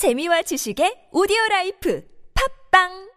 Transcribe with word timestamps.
재미와 0.00 0.40
지식의 0.48 1.12
오디오 1.12 1.36
라이프. 1.50 2.00
팝빵 2.32 3.09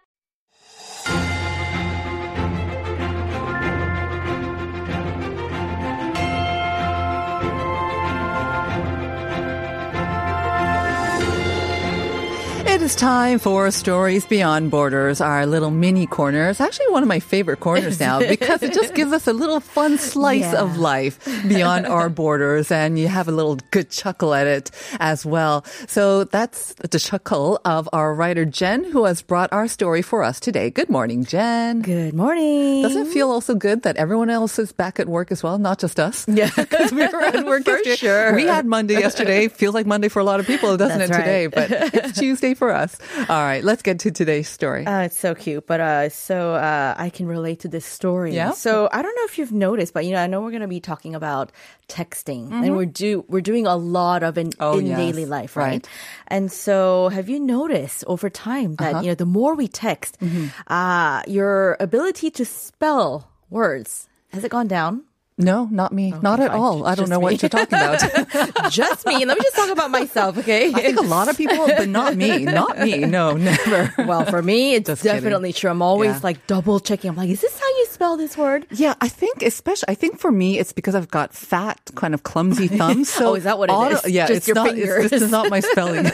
is 12.84 12.96
time 12.96 13.40
for 13.40 13.72
Stories 13.72 14.26
Beyond 14.26 14.70
Borders, 14.70 15.22
our 15.22 15.46
little 15.46 15.72
mini 15.72 16.06
corner. 16.06 16.50
It's 16.50 16.60
actually 16.60 16.90
one 16.90 17.02
of 17.02 17.08
my 17.08 17.22
favorite 17.22 17.62
corners 17.62 17.98
now 17.98 18.20
because 18.28 18.62
it 18.62 18.74
just 18.74 18.94
gives 18.94 19.14
us 19.14 19.26
a 19.26 19.32
little 19.32 19.62
fun 19.62 19.98
slice 19.98 20.42
Yeah. 20.42 20.62
of 20.62 20.76
life 20.78 21.24
beyond 21.48 21.86
our 21.88 22.10
borders 22.24 22.72
and 22.74 23.00
you 23.00 23.08
have 23.08 23.30
a 23.30 23.32
little 23.32 23.56
good 23.72 23.90
chuckle 23.90 24.34
at 24.34 24.48
it 24.48 24.70
as 25.00 25.26
well. 25.26 25.64
So 25.88 26.26
that's 26.26 26.74
the 26.90 27.00
chuckle 27.00 27.62
of 27.64 27.88
our 27.94 28.14
writer 28.14 28.44
Jen 28.44 28.84
who 28.84 29.06
has 29.06 29.22
brought 29.22 29.54
our 29.54 29.70
story 29.70 30.02
for 30.02 30.22
us 30.22 30.42
today. 30.42 30.70
Good 30.70 30.90
morning, 30.90 31.24
Jen. 31.24 31.82
Good 31.84 32.14
morning. 32.14 32.82
Doesn't 32.82 33.08
it 33.08 33.14
feel 33.14 33.32
also 33.32 33.56
good 33.56 33.84
that 33.84 33.96
everyone 33.96 34.30
else 34.30 34.60
is 34.60 34.74
back 34.74 35.00
at 35.00 35.08
work 35.08 35.32
as 35.32 35.42
well, 35.42 35.58
not 35.58 35.80
just 35.80 36.00
us? 36.02 36.26
Yeah. 36.28 36.50
Because 36.58 36.92
we 36.92 37.08
were 37.08 37.22
at 37.22 37.46
work 37.46 37.64
For 37.64 37.72
yesterday. 37.78 37.96
sure. 37.96 38.36
We 38.36 38.44
had 38.44 38.66
Monday 38.66 38.96
yesterday. 38.96 39.48
Feels 39.48 39.74
like 39.74 39.86
Monday 39.86 40.10
for 40.10 40.20
a 40.20 40.24
lot 40.26 40.42
of 40.42 40.48
people, 40.48 40.76
doesn't 40.76 41.00
That's 41.00 41.12
it, 41.12 41.16
today? 41.18 41.48
But 41.48 41.72
it's 41.72 42.20
Tuesday 42.20 42.54
for 42.56 42.73
us. 42.74 42.98
All 43.30 43.44
right, 43.44 43.64
let's 43.64 43.82
get 43.82 44.00
to 44.00 44.12
today's 44.12 44.50
story. 44.50 44.86
Uh, 44.86 45.02
it's 45.04 45.18
so 45.20 45.34
cute, 45.36 45.66
but 45.68 45.80
uh, 45.80 46.10
so 46.10 46.54
uh, 46.56 46.96
I 46.98 47.10
can 47.10 47.28
relate 47.28 47.60
to 47.62 47.68
this 47.68 47.86
story. 47.86 48.34
Yeah? 48.36 48.52
So 48.52 48.90
I 48.92 49.02
don't 49.02 49.16
know 49.16 49.26
if 49.26 49.38
you've 49.38 49.52
noticed, 49.52 49.94
but 49.94 50.06
you 50.06 50.12
know, 50.12 50.22
I 50.22 50.28
know 50.28 50.42
we're 50.42 50.52
going 50.52 50.62
to 50.64 50.68
be 50.68 50.80
talking 50.80 51.16
about 51.16 51.52
texting, 51.88 52.52
and 52.52 52.76
we're 52.76 52.86
do 52.86 53.24
we're 53.28 53.42
doing 53.42 53.68
a 53.68 53.76
lot 53.76 54.24
of 54.24 54.38
in, 54.38 54.50
Mm-hmm. 54.50 54.64
Oh, 54.64 54.78
in 54.80 54.88
yes. 54.88 54.98
daily 54.98 55.26
life, 55.26 55.56
right? 55.56 55.64
Right. 55.84 55.88
And 56.28 56.52
so, 56.52 57.10
have 57.10 57.30
you 57.30 57.40
noticed 57.40 58.04
over 58.08 58.30
time 58.30 58.76
that 58.76 58.94
Uh-huh. 58.96 59.02
you 59.04 59.08
know 59.10 59.16
the 59.16 59.26
more 59.26 59.56
we 59.56 59.68
text, 59.68 60.20
Mm-hmm. 60.20 60.48
uh, 60.72 61.22
your 61.28 61.78
ability 61.80 62.32
to 62.32 62.46
spell 62.46 63.30
words 63.50 64.10
has 64.34 64.44
it 64.44 64.50
gone 64.50 64.68
down? 64.68 65.04
No, 65.38 65.68
not 65.72 65.92
me. 65.92 66.14
not 66.22 66.40
at 66.40 66.52
fine. 66.52 66.60
all. 66.60 66.86
I 66.86 66.96
don't 66.96 67.04
Just 67.04 67.10
know 67.10 67.20
me. 67.20 67.24
what 67.24 67.42
you're 67.42 67.50
talking 67.50 67.78
about. 67.78 68.72
just 68.72 69.06
me. 69.08 69.26
Let 69.26 69.38
me 69.38 69.44
just 69.44 69.56
talk 69.56 69.70
about 69.72 69.90
myself, 69.92 70.38
okay? 70.38 70.70
I 70.74 70.82
think 70.82 71.00
a 71.00 71.04
lot 71.04 71.28
of 71.28 71.38
people, 71.38 71.66
but 71.68 71.90
not 71.90 72.16
me. 72.16 72.40
Not 72.46 72.78
me. 72.80 73.00
No, 73.00 73.34
never. 73.38 73.94
well, 74.06 74.26
for 74.26 74.42
me, 74.42 74.76
it's 74.76 74.88
Just 74.88 75.02
kidding. 75.04 75.18
definitely 75.18 75.54
true. 75.54 75.70
I'm 75.72 75.82
always 75.82 76.12
Yeah. 76.12 76.20
like 76.24 76.46
double 76.48 76.80
checking. 76.80 77.10
I'm 77.10 77.16
like, 77.16 77.30
is 77.30 77.42
this 77.42 77.60
how 77.60 77.66
you 77.68 77.86
spell 77.90 78.18
this 78.18 78.38
word? 78.38 78.68
Yeah, 78.72 78.94
I 79.02 79.08
think 79.10 79.42
especially 79.42 79.86
I 79.90 79.96
think 79.96 80.20
for 80.20 80.32
me 80.32 80.60
it's 80.60 80.72
because 80.74 80.96
I've 80.96 81.10
got 81.10 81.34
fat, 81.34 81.80
kind 81.96 82.14
of 82.14 82.24
clumsy 82.24 82.68
thumbs. 82.68 83.10
So 83.10 83.30
Oh, 83.32 83.36
is 83.36 83.44
that 83.46 83.58
what 83.58 83.70
it 83.70 84.06
is? 84.06 84.12
Yeah, 84.12 84.28
Just 84.28 84.38
it's 84.38 84.48
your 84.48 84.56
not. 84.56 84.68
fingers. 84.70 85.06
It's, 85.06 85.10
this 85.12 85.22
is 85.24 85.32
not 85.32 85.50
my 85.50 85.60
spelling. 85.62 86.06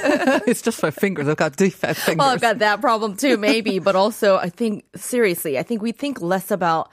it's 0.47 0.61
just 0.61 0.81
my 0.81 0.91
fingers. 0.91 1.27
I've 1.27 1.37
got 1.37 1.55
defect 1.55 1.99
fingers. 1.99 2.19
Well, 2.19 2.29
I've 2.29 2.41
got 2.41 2.59
that 2.59 2.81
problem 2.81 3.15
too, 3.17 3.37
maybe. 3.37 3.79
But 3.79 3.95
also, 3.95 4.37
I 4.37 4.49
think, 4.49 4.85
seriously, 4.95 5.57
I 5.59 5.63
think 5.63 5.81
we 5.81 5.91
think 5.91 6.21
less 6.21 6.51
about 6.51 6.89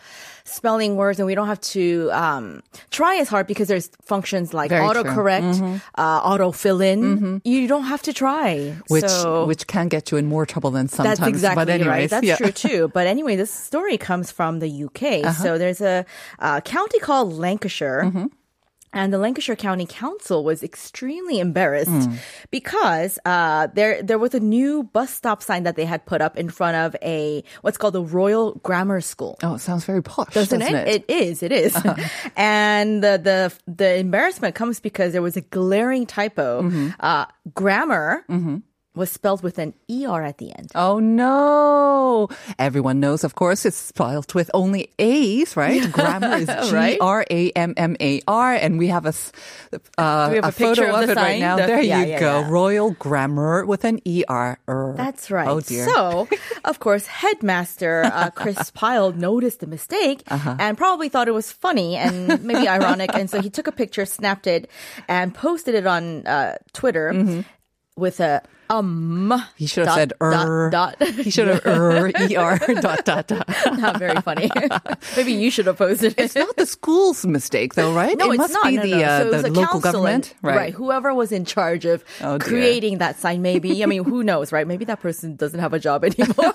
spelling 0.47 0.97
words 0.97 1.19
and 1.19 1.27
we 1.27 1.35
don't 1.35 1.49
have 1.49 1.61
to 1.61 2.11
um, 2.13 2.63
try 2.91 3.17
as 3.17 3.29
hard 3.29 3.47
because 3.47 3.69
there's 3.69 3.91
functions 4.03 4.55
like 4.55 4.71
Very 4.71 4.87
autocorrect, 4.87 5.83
uh, 5.97 6.03
auto 6.25 6.53
fill 6.53 6.81
in. 6.81 7.41
You 7.45 7.69
don't 7.69 7.85
have 7.85 8.03
to 8.03 8.13
try. 8.13 8.77
which 8.89 9.05
so, 9.05 9.47
which 9.47 9.67
can 9.67 9.89
get 9.89 10.11
you 10.11 10.17
in 10.17 10.27
more 10.27 10.47
trouble 10.47 10.71
than 10.71 10.89
sometimes. 10.89 11.19
That's 11.19 11.29
exactly 11.29 11.65
but 11.65 11.69
anyways, 11.69 11.89
right. 11.89 12.11
That's 12.11 12.27
yeah. 12.27 12.37
true 12.37 12.53
too. 12.65 12.91
But 12.95 13.07
anyway, 13.07 13.37
this 13.37 13.51
story 13.51 13.99
comes 13.99 14.31
from 14.31 14.61
the 14.61 14.85
UK. 14.85 15.35
So 15.35 15.59
there's 15.59 15.81
a, 15.81 16.07
uh 16.39 16.61
county 16.61 16.99
called 16.99 17.33
Lancashire. 17.33 18.31
And 18.97 19.13
the 19.13 19.19
Lancashire 19.19 19.57
County 19.57 19.87
Council 19.87 20.43
was 20.43 20.63
extremely 20.63 21.39
embarrassed 21.39 22.09
because 22.51 23.19
uh, 23.25 23.69
there 23.75 24.03
there 24.03 24.19
was 24.19 24.35
a 24.35 24.41
new 24.41 24.85
bus 24.85 25.13
stop 25.13 25.43
sign 25.43 25.65
that 25.65 25.77
they 25.77 25.85
had 25.85 26.07
put 26.07 26.21
up 26.23 26.37
in 26.37 26.49
front 26.49 26.77
of 26.77 26.97
a 27.03 27.45
what's 27.61 27.77
called 27.77 27.95
the 27.95 28.03
Royal 28.03 28.55
Grammar 28.63 29.03
School. 29.03 29.37
Oh, 29.43 29.55
it 29.55 29.61
sounds 29.61 29.85
very 29.85 30.03
posh, 30.03 30.33
Doesn't, 30.33 30.61
doesn't, 30.61 30.75
it? 30.75 31.05
It 31.09 31.11
is. 31.11 31.43
It 31.43 31.53
is. 31.53 31.77
and 32.37 33.05
the, 33.05 33.21
the 33.23 33.53
the 33.71 33.97
embarrassment 33.97 34.55
comes 34.55 34.81
because 34.81 35.13
there 35.13 35.23
was 35.23 35.37
a 35.37 35.43
glaring 35.43 36.07
typo. 36.07 36.93
Uh, 36.99 37.27
grammar 37.55 38.25
was 38.97 39.13
spelled 39.13 39.43
with 39.43 39.59
an 39.59 39.75
er 39.91 40.23
at 40.25 40.39
the 40.39 40.51
end. 40.57 40.73
Oh 40.75 40.99
no! 40.99 42.29
Everyone 42.59 42.99
knows, 42.99 43.25
of 43.25 43.35
course, 43.35 43.65
it's 43.67 43.77
spelled 43.77 44.33
with 44.35 44.51
only 44.55 44.91
A's, 44.99 45.57
right? 45.57 45.85
Grammar 45.93 46.37
is 46.37 46.49
G. 46.71 46.99
R 46.99 47.25
A 47.31 47.51
M 47.53 47.75
M 47.77 47.97
A 48.01 48.21
R, 48.27 48.55
and 48.55 48.79
we 48.79 48.89
have 48.89 49.05
a, 49.07 49.13
uh, 49.99 50.29
we 50.31 50.37
have 50.37 50.45
a 50.47 50.53
photo 50.53 50.91
of 50.97 51.05
of 51.05 51.11
it 51.11 51.17
right 51.17 51.39
now. 51.41 51.57
The- 51.57 51.67
there 51.67 51.83
yeah, 51.83 52.01
you 52.03 52.07
yeah, 52.13 52.21
go. 52.21 52.41
yeah. 52.41 52.49
Royal 52.51 52.91
Grammar 52.93 53.67
with 53.67 53.85
an 53.85 54.01
E 54.05 54.25
R. 54.29 54.59
That's 54.97 55.31
right. 55.31 55.47
Oh 55.49 55.61
dear. 55.61 55.87
So, 55.93 56.27
of 56.65 56.79
course, 56.81 57.07
headmaster 57.07 58.03
uh, 58.05 58.31
Chris 58.31 58.71
Pyle 58.71 59.13
noticed 59.13 59.61
the 59.61 59.67
mistake 59.67 60.23
Uh-huh. 60.29 60.57
and 60.59 60.77
probably 60.79 61.09
thought 61.09 61.29
it 61.29 61.35
was 61.35 61.53
funny 61.53 61.97
and 61.97 62.43
maybe 62.43 62.67
ironic. 62.69 63.11
And 63.15 63.29
so 63.29 63.41
he 63.43 63.51
took 63.51 63.67
a 63.67 63.73
picture, 63.73 64.07
snapped 64.07 64.47
it, 64.47 64.71
and 65.09 65.35
posted 65.35 65.75
it 65.75 65.87
on 65.87 66.27
uh, 66.27 66.57
Twitter 66.73 67.45
with 67.97 68.21
a 68.21 68.43
um. 68.71 69.33
He 69.57 69.67
should 69.67 69.87
have 69.87 69.95
dot, 69.95 69.99
said 69.99 70.13
er. 70.21 70.71
Dot, 70.71 70.99
dot. 70.99 71.09
He 71.09 71.31
should 71.31 71.49
have 71.49 71.65
er 71.67 72.09
E 72.29 72.37
R 72.37 72.59
dot 72.59 73.05
dot 73.05 73.27
dot. 73.27 73.49
Not 73.79 73.99
very 73.99 74.21
funny. 74.21 74.51
maybe 75.17 75.33
you 75.33 75.51
should 75.51 75.67
have 75.67 75.79
posted 75.79 76.13
it. 76.13 76.19
It's 76.19 76.35
not 76.35 76.57
the 76.57 76.67
school's 76.67 77.25
mistake, 77.27 77.75
though, 77.75 77.93
right? 77.95 78.17
No, 78.17 78.27
it 78.31 78.35
it's 78.35 78.39
must 78.39 78.53
not. 78.55 78.65
be 78.67 78.77
no, 78.77 78.83
the 78.83 78.91
no. 78.97 79.03
uh, 79.05 79.19
So 79.33 79.43
the 79.43 79.51
local 79.51 79.81
government, 79.81 80.35
and- 80.43 80.55
right? 80.57 80.73
Whoever 80.75 81.15
was 81.15 81.33
in 81.33 81.45
charge 81.45 81.85
of 81.85 82.05
Oh, 82.21 82.39
creating 82.39 82.99
that 82.99 83.19
sign, 83.19 83.43
maybe. 83.43 83.83
I 83.83 83.87
mean, 83.87 84.05
who 84.05 84.23
knows, 84.23 84.53
right? 84.53 84.67
Maybe 84.67 84.85
that 84.87 85.01
person 85.01 85.37
doesn't 85.37 85.61
have 85.61 85.73
a 85.73 85.79
job 85.79 86.05
anymore. 86.09 86.55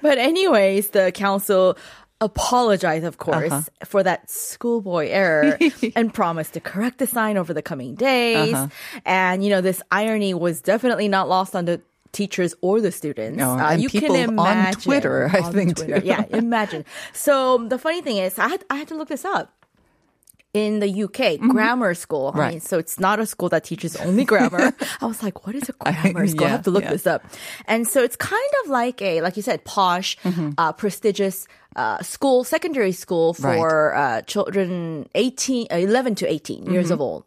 but 0.00 0.18
anyways, 0.18 0.90
the 0.90 1.12
council 1.12 1.76
apologized, 2.22 3.04
of 3.04 3.18
course, 3.18 3.52
Uh-huh. 3.52 3.84
for 3.84 4.02
that 4.02 4.30
schoolboy 4.30 5.08
error 5.10 5.58
and 5.98 6.14
promise 6.14 6.48
to 6.50 6.60
correct 6.60 6.96
the 6.98 7.06
sign 7.06 7.36
over 7.36 7.52
the 7.52 7.62
coming 7.62 7.94
days. 7.94 8.54
Uh-huh. 8.54 8.68
And 9.04 9.44
you 9.44 9.50
know, 9.50 9.60
this 9.60 9.82
irony 9.90 10.32
was 10.32 10.62
definitely 10.62 11.08
not 11.08 11.28
lost 11.28 11.54
on 11.54 11.64
the 11.66 11.80
teachers 12.12 12.54
or 12.60 12.80
the 12.80 12.92
students. 12.92 13.36
No, 13.36 13.50
Uh, 13.58 13.72
you 13.72 13.88
can 13.88 14.10
on 14.12 14.16
imagine 14.36 14.80
Twitter, 14.80 15.30
I 15.32 15.40
on 15.40 15.52
think, 15.52 15.76
Twitter. 15.76 16.00
too. 16.00 16.06
Yeah, 16.06 16.24
imagine. 16.30 16.84
So 17.12 17.66
the 17.68 17.78
funny 17.78 18.02
thing 18.02 18.16
is, 18.18 18.38
I 18.38 18.48
had 18.48 18.64
I 18.70 18.76
had 18.76 18.88
to 18.88 18.96
look 18.96 19.08
this 19.08 19.24
up 19.24 19.48
in 20.52 20.80
the 20.84 20.90
UK, 21.04 21.40
grammar 21.40 21.94
school. 21.94 22.26
I 22.26 22.30
Mm-hmm. 22.30 22.38
Right. 22.40 22.50
mean, 22.52 22.60
so 22.60 22.76
it's 22.78 23.00
not 23.00 23.16
a 23.18 23.24
school 23.24 23.48
that 23.48 23.64
teaches 23.64 23.96
only 23.96 24.24
grammar. 24.28 24.74
I 25.00 25.06
was 25.06 25.22
like, 25.22 25.46
what 25.46 25.54
is 25.56 25.70
a 25.70 25.72
grammar 25.72 26.26
school? 26.28 26.44
I 26.44 26.48
yeah, 26.48 26.52
have 26.60 26.64
to 26.68 26.70
look 26.70 26.84
yeah. 26.84 26.92
this 26.92 27.06
up. 27.06 27.24
And 27.64 27.88
so 27.88 28.02
it's 28.04 28.16
kind 28.16 28.52
of 28.64 28.68
like 28.68 29.00
a, 29.00 29.22
like 29.22 29.38
you 29.38 29.42
said, 29.42 29.64
posh, 29.64 30.18
Mm-hmm. 30.20 30.50
uh, 30.60 30.72
prestigious 30.76 31.48
uh, 31.76 32.02
school, 32.02 32.44
secondary 32.44 32.92
school 32.92 33.34
for 33.58 33.94
uh, 33.94 34.22
children 34.22 35.08
18, 35.14 35.68
uh, 35.70 35.76
11 35.76 36.14
to 36.16 36.26
18 36.30 36.66
years 36.72 36.90
of 36.90 37.00
old. 37.00 37.24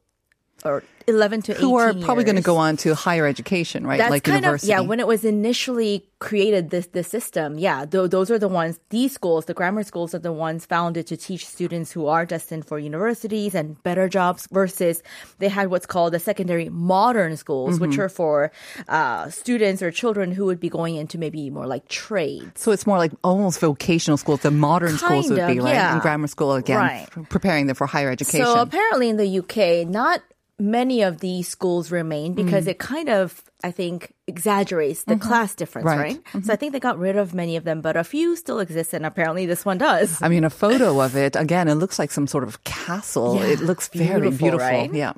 Or 0.66 0.84
11 1.08 1.44
to 1.44 1.52
18. 1.52 1.62
Who 1.62 1.76
are 1.78 1.94
probably 1.94 2.24
going 2.24 2.36
to 2.38 2.42
go 2.42 2.58
on 2.58 2.78
to 2.78 2.96
higher 2.96 3.28
education, 3.28 3.86
right? 3.86 4.00
That's 4.00 4.10
like 4.10 4.24
kind 4.24 4.38
university. 4.44 4.74
of 4.74 4.80
yeah. 4.82 4.88
When 4.88 5.00
it 5.00 5.06
was 5.06 5.24
initially 5.24 6.04
created, 6.18 6.72
this 6.72 6.88
this 6.88 7.08
system, 7.08 7.60
yeah, 7.60 7.86
th- 7.86 8.10
those 8.10 8.32
are 8.32 8.40
the 8.40 8.48
ones. 8.48 8.80
These 8.90 9.14
schools, 9.14 9.46
the 9.46 9.54
grammar 9.54 9.84
schools, 9.84 10.16
are 10.16 10.20
the 10.20 10.34
ones 10.34 10.66
founded 10.66 11.06
to 11.08 11.18
teach 11.18 11.46
students 11.46 11.92
who 11.92 12.08
are 12.08 12.26
destined 12.26 12.66
for 12.66 12.80
universities 12.80 13.54
and 13.54 13.78
better 13.84 14.10
jobs. 14.10 14.48
Versus 14.52 15.04
they 15.38 15.48
had 15.48 15.70
what's 15.70 15.86
called 15.86 16.12
the 16.14 16.20
secondary 16.20 16.70
modern 16.70 17.38
schools, 17.38 17.76
Mm-hmm. 17.76 17.86
which 17.90 18.00
are 18.00 18.10
for 18.10 18.52
uh, 18.90 19.30
students 19.30 19.84
or 19.84 19.92
children 19.92 20.32
who 20.32 20.46
would 20.46 20.60
be 20.60 20.70
going 20.70 20.96
into 20.96 21.20
maybe 21.20 21.52
more 21.52 21.68
like 21.68 21.88
trades. 21.88 22.60
So 22.60 22.72
it's 22.72 22.88
more 22.88 22.98
like 22.98 23.12
almost 23.24 23.60
vocational 23.60 24.18
schools, 24.18 24.42
the 24.42 24.50
modern 24.50 24.98
schools 24.98 25.30
would 25.30 25.38
Kind 25.38 25.54
be, 25.54 25.60
of, 25.60 25.66
right? 25.66 25.74
yeah. 25.76 25.94
And 25.94 26.02
grammar 26.02 26.26
school 26.28 26.54
again, 26.54 26.78
Right. 26.80 27.08
preparing 27.30 27.68
them 27.68 27.76
for 27.76 27.86
higher 27.86 28.10
education. 28.10 28.44
So 28.46 28.60
apparently 28.60 29.10
in 29.10 29.18
the 29.18 29.28
UK, 29.40 29.86
not 29.88 30.22
many 30.58 31.02
of 31.02 31.20
these 31.20 31.48
schools 31.48 31.92
remain 31.92 32.34
because 32.34 32.66
Mm. 32.66 32.70
it 32.70 32.80
kind 32.80 33.10
of, 33.10 33.44
I 33.64 33.72
think, 33.72 34.14
exaggerates 34.28 35.04
the 35.04 35.18
class 35.18 35.54
difference, 35.56 35.88
Mm-hmm. 35.88 36.00
Right. 36.00 36.24
Mm-hmm. 36.24 36.42
So 36.44 36.54
I 36.54 36.56
think 36.56 36.72
they 36.72 36.80
got 36.80 36.98
rid 36.98 37.18
of 37.18 37.34
many 37.34 37.58
of 37.58 37.64
them, 37.66 37.82
but 37.82 37.98
a 37.98 38.04
few 38.04 38.36
still 38.36 38.60
exist, 38.60 38.94
and 38.94 39.06
apparently 39.06 39.46
this 39.46 39.66
one 39.66 39.78
does. 39.78 40.22
I 40.22 40.30
mean, 40.30 40.44
a 40.46 40.50
photo 40.50 41.02
of 41.02 41.16
it, 41.26 41.36
again, 41.36 41.68
it 41.68 41.76
looks 41.76 42.00
like 42.00 42.12
some 42.12 42.28
sort 42.28 42.44
of 42.46 42.64
castle. 42.64 43.36
Yeah, 43.36 43.48
it 43.48 43.60
looks 43.60 43.90
very 43.90 44.22
beautiful, 44.32 44.38
beautiful. 44.50 44.68
right? 44.68 44.94
Yeah. 44.94 45.14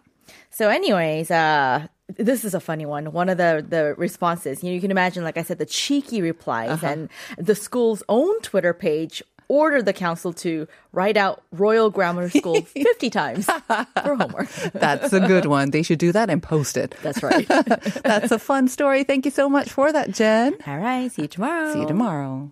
So, 0.49 0.69
anyways, 0.69 1.29
uh, 1.29 1.85
this 2.17 2.43
is 2.43 2.55
a 2.55 2.59
funny 2.59 2.85
one. 2.87 3.11
One 3.11 3.29
of 3.29 3.37
the 3.37 3.63
the 3.67 3.93
responses, 3.95 4.63
you, 4.63 4.69
know, 4.69 4.73
you 4.75 4.81
can 4.81 4.89
imagine, 4.91 5.23
like 5.23 5.37
I 5.37 5.43
said, 5.43 5.59
the 5.59 5.67
cheeky 5.67 6.21
replies, 6.21 6.71
Uh-huh. 6.71 6.87
and 6.87 7.09
the 7.37 7.53
school's 7.53 8.01
own 8.09 8.41
Twitter 8.41 8.73
page 8.73 9.21
ordered 9.49 9.85
the 9.85 9.93
council 9.93 10.33
to 10.33 10.67
write 10.91 11.17
out 11.17 11.43
Royal 11.51 11.89
Grammar 11.89 12.29
School 12.29 12.61
50 12.63 13.09
times 13.09 13.45
for 13.45 14.15
homework. 14.15 14.49
That's 14.73 15.13
a 15.13 15.19
good 15.21 15.45
one. 15.45 15.71
They 15.71 15.83
should 15.83 15.99
do 15.99 16.11
that 16.11 16.29
and 16.29 16.41
post 16.41 16.77
it. 16.77 16.95
That's 17.01 17.23
right. 17.23 17.47
That's 18.03 18.31
a 18.31 18.39
fun 18.39 18.67
story. 18.67 19.03
Thank 19.03 19.25
you 19.25 19.31
so 19.31 19.49
much 19.49 19.69
for 19.69 19.91
that, 19.91 20.11
Jen. 20.11 20.55
All 20.65 20.77
right. 20.77 21.11
See 21.11 21.23
you 21.23 21.27
tomorrow. 21.27 21.73
See 21.73 21.79
you 21.79 21.87
tomorrow. 21.87 22.51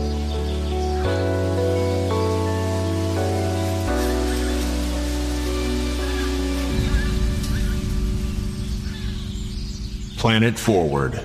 Planet 10.21 10.59
Forward. 10.59 11.19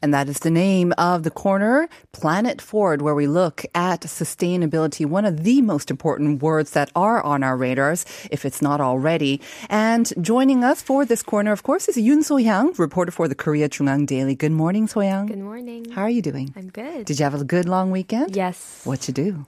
And 0.00 0.14
that 0.14 0.26
is 0.26 0.38
the 0.38 0.50
name 0.50 0.94
of 0.96 1.22
the 1.22 1.30
corner, 1.30 1.86
Planet 2.12 2.62
Forward, 2.62 3.02
where 3.02 3.14
we 3.14 3.26
look 3.26 3.66
at 3.74 4.00
sustainability, 4.00 5.04
one 5.04 5.26
of 5.26 5.44
the 5.44 5.60
most 5.60 5.90
important 5.90 6.40
words 6.40 6.70
that 6.70 6.90
are 6.96 7.22
on 7.22 7.42
our 7.42 7.58
radars, 7.58 8.06
if 8.30 8.46
it's 8.46 8.62
not 8.62 8.80
already. 8.80 9.38
And 9.68 10.10
joining 10.18 10.64
us 10.64 10.80
for 10.80 11.04
this 11.04 11.22
corner, 11.22 11.52
of 11.52 11.62
course, 11.62 11.90
is 11.90 11.98
Yoon 11.98 12.24
So-young, 12.24 12.72
reporter 12.78 13.12
for 13.12 13.28
the 13.28 13.34
Korea 13.34 13.68
JoongAng 13.68 14.06
Daily. 14.06 14.34
Good 14.34 14.52
morning, 14.52 14.86
So-young. 14.86 15.26
Good 15.26 15.40
morning. 15.40 15.90
How 15.90 16.04
are 16.04 16.08
you 16.08 16.22
doing? 16.22 16.54
I'm 16.56 16.70
good. 16.70 17.04
Did 17.04 17.18
you 17.18 17.24
have 17.24 17.34
a 17.38 17.44
good 17.44 17.68
long 17.68 17.90
weekend? 17.90 18.34
Yes. 18.34 18.80
What'd 18.84 19.08
you 19.08 19.12
do? 19.12 19.46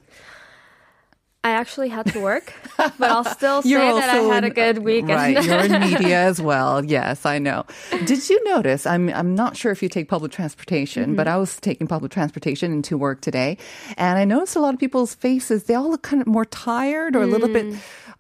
I 1.44 1.50
actually 1.50 1.88
had 1.88 2.06
to 2.12 2.20
work, 2.20 2.52
but 2.76 3.02
I'll 3.02 3.24
still 3.24 3.62
say 3.62 3.72
that 3.74 4.10
I 4.10 4.18
had 4.18 4.44
a 4.44 4.50
good 4.50 4.78
weekend. 4.84 5.10
Right, 5.10 5.44
you're 5.44 5.58
in 5.58 5.80
media 5.90 6.20
as 6.22 6.40
well. 6.40 6.84
Yes, 6.84 7.26
I 7.26 7.38
know. 7.40 7.64
Did 8.04 8.30
you 8.30 8.42
notice? 8.44 8.86
I'm 8.86 9.08
I'm 9.10 9.34
not 9.34 9.56
sure 9.56 9.72
if 9.72 9.82
you 9.82 9.88
take 9.88 10.08
public 10.08 10.30
transportation, 10.30 11.02
Mm-hmm. 11.02 11.14
but 11.16 11.26
I 11.26 11.36
was 11.38 11.58
taking 11.58 11.86
public 11.88 12.12
transportation 12.12 12.72
into 12.72 12.96
work 12.96 13.20
today, 13.22 13.58
and 13.96 14.18
I 14.18 14.24
noticed 14.24 14.54
a 14.54 14.60
lot 14.60 14.72
of 14.74 14.78
people's 14.78 15.14
faces. 15.16 15.64
They 15.64 15.74
all 15.74 15.90
look 15.90 16.02
kind 16.02 16.20
of 16.22 16.28
more 16.28 16.44
tired 16.44 17.16
or 17.16 17.22
a 17.22 17.26
little 17.26 17.48
bit 17.48 17.74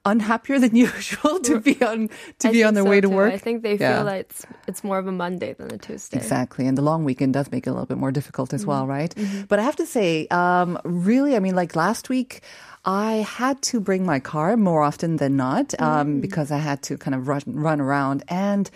unhappier 0.04 0.58
than 0.58 0.74
usual 0.88 1.40
to 1.40 1.60
be 1.60 1.80
on 1.82 2.08
to 2.40 2.48
Mm. 2.48 2.50
I 2.50 2.52
be 2.52 2.64
on 2.64 2.74
their 2.74 2.82
so 2.84 2.90
way 2.90 3.00
to 3.00 3.08
too. 3.08 3.14
work. 3.14 3.32
I 3.32 3.38
think 3.38 3.62
they 3.62 3.76
Yeah. 3.76 3.96
feel 3.98 4.04
like 4.06 4.20
it's, 4.30 4.44
it's 4.66 4.82
more 4.84 4.98
of 4.98 5.06
a 5.06 5.12
Monday 5.12 5.52
than 5.52 5.72
a 5.72 5.78
Tuesday. 5.78 6.16
Exactly. 6.18 6.66
And 6.66 6.76
the 6.76 6.82
long 6.82 7.04
weekend 7.04 7.34
does 7.34 7.50
make 7.52 7.66
it 7.66 7.70
a 7.70 7.72
little 7.72 7.86
bit 7.86 7.98
more 7.98 8.10
difficult 8.12 8.52
as 8.52 8.66
well, 8.66 8.82
Mm-hmm. 8.82 8.90
right? 8.90 9.46
But 9.48 9.58
I 9.58 9.62
have 9.62 9.76
to 9.76 9.86
say, 9.86 10.26
um, 10.30 10.78
really, 10.84 11.36
I 11.36 11.38
mean, 11.38 11.54
like 11.54 11.76
last 11.76 12.08
week, 12.08 12.40
I 12.84 13.24
had 13.38 13.62
to 13.70 13.78
bring 13.80 14.04
my 14.04 14.18
car 14.18 14.56
more 14.56 14.82
often 14.82 15.16
than 15.18 15.36
not 15.36 15.72
um, 15.80 16.16
Mm. 16.18 16.20
because 16.20 16.50
I 16.50 16.58
had 16.58 16.82
to 16.82 16.98
kind 16.98 17.14
of 17.14 17.28
run, 17.28 17.42
run 17.46 17.80
around. 17.80 18.24
And 18.26 18.68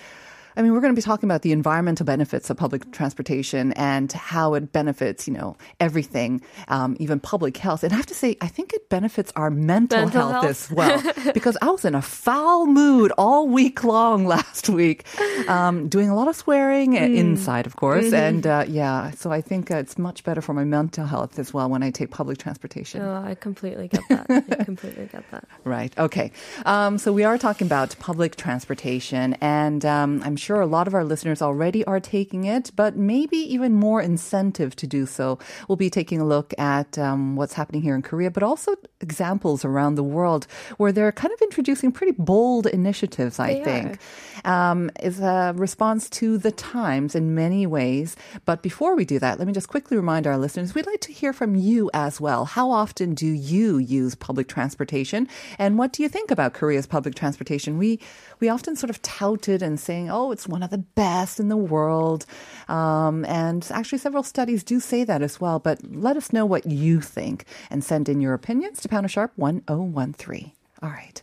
I 0.57 0.63
mean, 0.63 0.73
we're 0.73 0.81
going 0.81 0.93
to 0.95 0.99
be 0.99 1.03
talking 1.03 1.29
about 1.29 1.43
the 1.43 1.53
environmental 1.53 2.07
benefits 2.07 2.49
of 2.51 2.57
public 2.57 2.91
transportation 2.93 3.73
and 3.75 4.11
how 4.13 4.55
it 4.55 4.73
benefits, 4.73 5.27
you 5.29 5.35
know, 5.35 5.57
everything, 5.81 6.41
um, 6.69 6.97
even 7.01 7.21
public 7.21 7.57
health. 7.57 7.85
And 7.85 7.93
I 7.93 7.97
have 7.97 8.07
to 8.07 8.15
say, 8.15 8.37
I 8.41 8.49
think 8.49 8.73
it 8.73 8.89
benefits 8.89 9.33
our 9.37 9.51
mental, 9.51 9.99
Mental 9.99 10.21
health, 10.31 10.33
health. 10.45 10.45
as 10.47 10.71
well 10.71 11.03
because 11.35 11.57
I 11.61 11.67
was 11.71 11.85
in 11.85 11.95
a 11.95 12.03
foul 12.03 12.67
mood 12.67 13.13
all 13.19 13.49
week 13.49 13.85
long 13.85 14.27
last 14.35 14.69
week, 14.69 15.05
um, 15.49 15.89
doing 15.89 16.09
a 16.09 16.15
lot 16.15 16.29
of 16.29 16.37
swearing 16.37 16.95
Mm. 16.97 17.17
inside, 17.17 17.67
of 17.67 17.77
course. 17.77 18.07
Mm-hmm. 18.07 18.15
And 18.15 18.47
uh, 18.47 18.65
yeah, 18.69 19.11
so 19.11 19.31
I 19.33 19.41
think 19.41 19.71
uh, 19.71 19.77
it's 19.77 19.99
much 19.99 20.23
better 20.25 20.41
for 20.41 20.55
my 20.55 20.65
mental 20.65 21.05
health 21.07 21.39
as 21.39 21.53
well 21.53 21.69
when 21.69 21.83
I 21.83 21.91
take 21.91 22.11
public 22.11 22.39
transportation. 22.39 23.03
Oh, 23.03 23.23
I 23.27 23.35
completely 23.35 23.89
get 23.89 24.03
that. 24.09 24.27
I 24.31 24.65
completely 24.71 25.07
get 25.11 25.29
that. 25.33 25.45
Right. 25.65 25.93
Okay. 25.99 26.31
Um, 26.65 26.99
so 26.99 27.13
we 27.13 27.25
are 27.25 27.37
talking 27.39 27.67
about 27.67 27.97
public 27.99 28.37
transportation, 28.37 29.35
and 29.41 29.85
um, 29.85 30.23
I'm 30.25 30.37
sure 30.37 30.46
a 30.55 30.67
lot 30.67 30.87
of 30.87 30.95
our 30.95 31.05
listeners 31.05 31.43
already 31.43 31.85
are 31.87 31.99
taking 31.99 32.45
it, 32.45 32.71
but 32.77 32.97
maybe 32.97 33.37
even 33.37 33.75
more 33.75 34.01
incentive 34.01 34.77
to 34.77 34.87
do 34.87 35.07
so. 35.07 35.39
We'll 35.69 35.77
be 35.77 35.91
taking 35.91 36.21
a 36.21 36.25
look 36.25 36.55
at 36.59 36.97
um, 36.99 37.35
what's 37.35 37.55
happening 37.55 37.83
here 37.83 37.97
in 37.97 38.03
Korea, 38.03 38.31
but 38.31 38.43
also 38.43 38.77
examples 39.01 39.65
around 39.65 39.97
the 39.97 40.05
world 40.05 40.47
where 40.77 40.93
they're 40.93 41.13
kind 41.13 41.33
of 41.33 41.41
introducing 41.43 41.91
pretty 41.91 42.13
bold 42.13 42.67
initiatives. 42.67 43.41
I 43.41 43.55
They 43.55 43.65
think 43.65 43.99
um, 44.45 44.91
is 45.03 45.21
a 45.21 45.53
response 45.57 46.09
to 46.11 46.39
the 46.39 46.53
times 46.53 47.15
in 47.15 47.35
many 47.35 47.67
ways. 47.67 48.17
But 48.45 48.63
before 48.63 48.95
we 48.95 49.05
do 49.05 49.19
that, 49.19 49.39
let 49.39 49.47
me 49.47 49.53
just 49.53 49.69
quickly 49.69 49.97
remind 49.97 50.27
our 50.27 50.39
listeners 50.39 50.75
we'd 50.75 50.87
like 50.87 51.01
to 51.01 51.13
hear 51.13 51.33
from 51.33 51.55
you 51.57 51.91
as 51.93 52.21
well. 52.21 52.45
How 52.45 52.71
often 52.71 53.15
do 53.15 53.27
you 53.27 53.79
use 53.79 54.15
public 54.15 54.49
transportation? 54.49 55.29
And 55.59 55.79
what 55.79 55.93
do 55.93 56.03
you 56.03 56.09
think 56.09 56.31
about 56.31 56.55
Korea's 56.55 56.87
public 56.87 57.15
transportation? 57.15 57.79
We 57.79 57.99
we 58.39 58.49
often 58.49 58.77
sort 58.77 58.91
of 58.91 59.01
tout 59.03 59.49
it 59.49 59.63
and 59.63 59.81
saying, 59.81 60.11
oh, 60.11 60.31
it's 60.37 60.47
one 60.47 60.63
of 60.63 60.69
the 60.71 60.79
best 60.79 61.41
in 61.41 61.49
the 61.49 61.57
world. 61.57 62.27
Um, 62.69 63.25
and 63.25 63.67
actually, 63.73 63.99
several 63.99 64.23
studies 64.23 64.63
do 64.63 64.81
say 64.81 65.03
that 65.05 65.23
as 65.23 65.41
well. 65.41 65.59
But 65.59 65.79
let 65.91 66.17
us 66.17 66.33
know 66.33 66.45
what 66.45 66.67
you 66.67 67.01
think 67.01 67.47
and 67.71 67.83
send 67.83 68.09
in 68.09 68.21
your 68.21 68.35
opinions 68.35 68.81
to 68.83 68.89
Pounder 68.89 69.09
Sharp 69.09 69.33
1013. 69.37 70.53
All 70.83 70.91
right. 70.91 71.23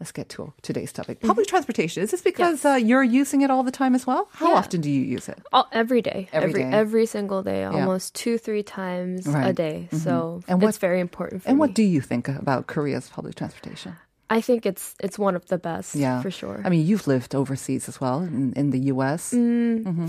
Let's 0.00 0.10
get 0.10 0.28
to 0.30 0.52
today's 0.62 0.92
topic. 0.92 1.20
Public 1.20 1.46
transportation. 1.46 2.02
Is 2.02 2.10
this 2.10 2.20
because 2.22 2.64
uh, 2.64 2.74
you're 2.74 3.04
using 3.04 3.42
it 3.42 3.50
all 3.50 3.62
the 3.62 3.70
time 3.70 3.94
as 3.94 4.06
well? 4.06 4.28
How 4.32 4.48
Yeah. 4.50 4.54
often 4.56 4.80
do 4.80 4.90
you 4.90 5.00
use 5.02 5.28
it? 5.28 5.38
All, 5.52 5.68
every 5.72 6.02
day. 6.02 6.28
Every 6.32 6.48
every 6.50 6.62
day. 6.64 6.70
every 6.76 7.06
single 7.06 7.42
day. 7.42 7.64
Almost 7.64 8.14
two, 8.14 8.36
three 8.36 8.62
times 8.64 9.26
a 9.26 9.30
Right. 9.30 9.54
day. 9.54 9.88
So 9.92 10.42
And 10.48 10.60
what- 10.60 10.70
it's 10.70 10.78
very 10.78 11.00
important 11.00 11.42
for 11.42 11.48
you. 11.48 11.50
And 11.52 11.58
me. 11.58 11.60
what 11.60 11.74
do 11.74 11.82
you 11.84 12.00
think 12.00 12.26
about 12.28 12.66
Korea's 12.66 13.08
public 13.08 13.34
transportation? 13.36 13.96
I 14.38 14.40
think 14.42 14.66
it's 14.66 14.94
it's 15.04 15.18
one 15.18 15.36
of 15.36 15.44
the 15.46 15.58
best 15.58 15.94
Yeah, 15.94 16.20
for 16.22 16.30
sure. 16.30 16.60
I 16.64 16.68
mean, 16.68 16.86
you've 16.86 17.06
lived 17.06 17.34
overseas 17.34 17.88
as 17.88 18.00
well 18.00 18.18
in, 18.22 18.52
in 18.56 18.70
the 18.70 18.80
U.S. 18.94 19.30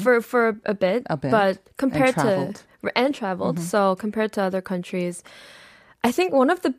for 0.03 0.21
for 0.21 0.57
a 0.65 0.73
bit, 0.73 1.03
A 1.09 1.17
bit. 1.17 1.31
but 1.31 1.57
compared 1.77 2.13
traveled. 2.15 2.55
Mm-hmm. 2.55 2.87
to 2.87 2.97
and 2.97 3.13
traveled, 3.15 3.59
so 3.59 3.95
compared 3.95 4.31
to 4.33 4.41
other 4.41 4.61
countries, 4.61 5.23
I 6.03 6.11
think 6.11 6.33
one 6.33 6.49
of 6.53 6.61
the 6.61 6.73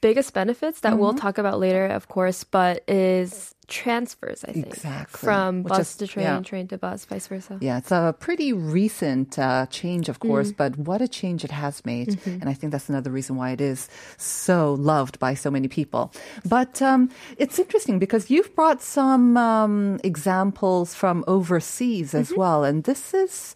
biggest 0.00 0.34
benefits 0.34 0.80
that 0.80 0.98
we'll 0.98 1.10
Mm-hmm. 1.14 1.20
talk 1.26 1.38
about 1.38 1.58
later, 1.60 1.86
of 1.86 2.06
course, 2.08 2.42
but 2.44 2.82
is 2.88 3.54
transfers. 3.72 4.44
I 4.48 4.52
think 4.52 4.66
Exactly. 4.68 5.18
from 5.26 5.62
Which 5.64 5.70
bus 5.72 5.90
is- 5.90 5.96
to 5.96 6.06
train, 6.06 6.26
yeah. 6.26 6.40
train 6.52 6.66
to 6.68 6.76
bus, 6.78 7.04
vice 7.06 7.26
versa. 7.26 7.56
Yeah, 7.60 7.78
it's 7.80 7.90
a 7.90 8.14
pretty 8.26 8.52
recent 8.52 9.38
uh, 9.38 9.66
change, 9.78 10.08
of 10.12 10.20
course, 10.20 10.50
Mm. 10.52 10.56
but 10.62 10.70
what 10.88 11.00
a 11.00 11.08
change 11.08 11.40
it 11.48 11.50
has 11.64 11.80
made. 11.84 12.08
Mm-hmm. 12.08 12.40
And 12.40 12.46
I 12.52 12.54
think 12.54 12.68
that's 12.72 12.88
another 12.92 13.10
reason 13.10 13.36
why 13.40 13.50
it 13.56 13.60
is 13.60 13.88
so 14.18 14.74
loved 14.92 15.18
by 15.18 15.32
so 15.34 15.50
many 15.50 15.68
people. 15.68 16.12
But 16.44 16.82
um, 16.82 17.08
it's 17.42 17.58
interesting 17.58 17.98
because 17.98 18.30
you've 18.32 18.52
brought 18.54 18.82
some 18.82 19.36
um, 19.36 19.98
examples 20.04 20.94
from 20.94 21.24
overseas 21.26 22.14
as 22.14 22.28
Mm-hmm. 22.28 22.40
well. 22.40 22.60
And 22.68 22.84
this 22.84 23.14
is 23.14 23.54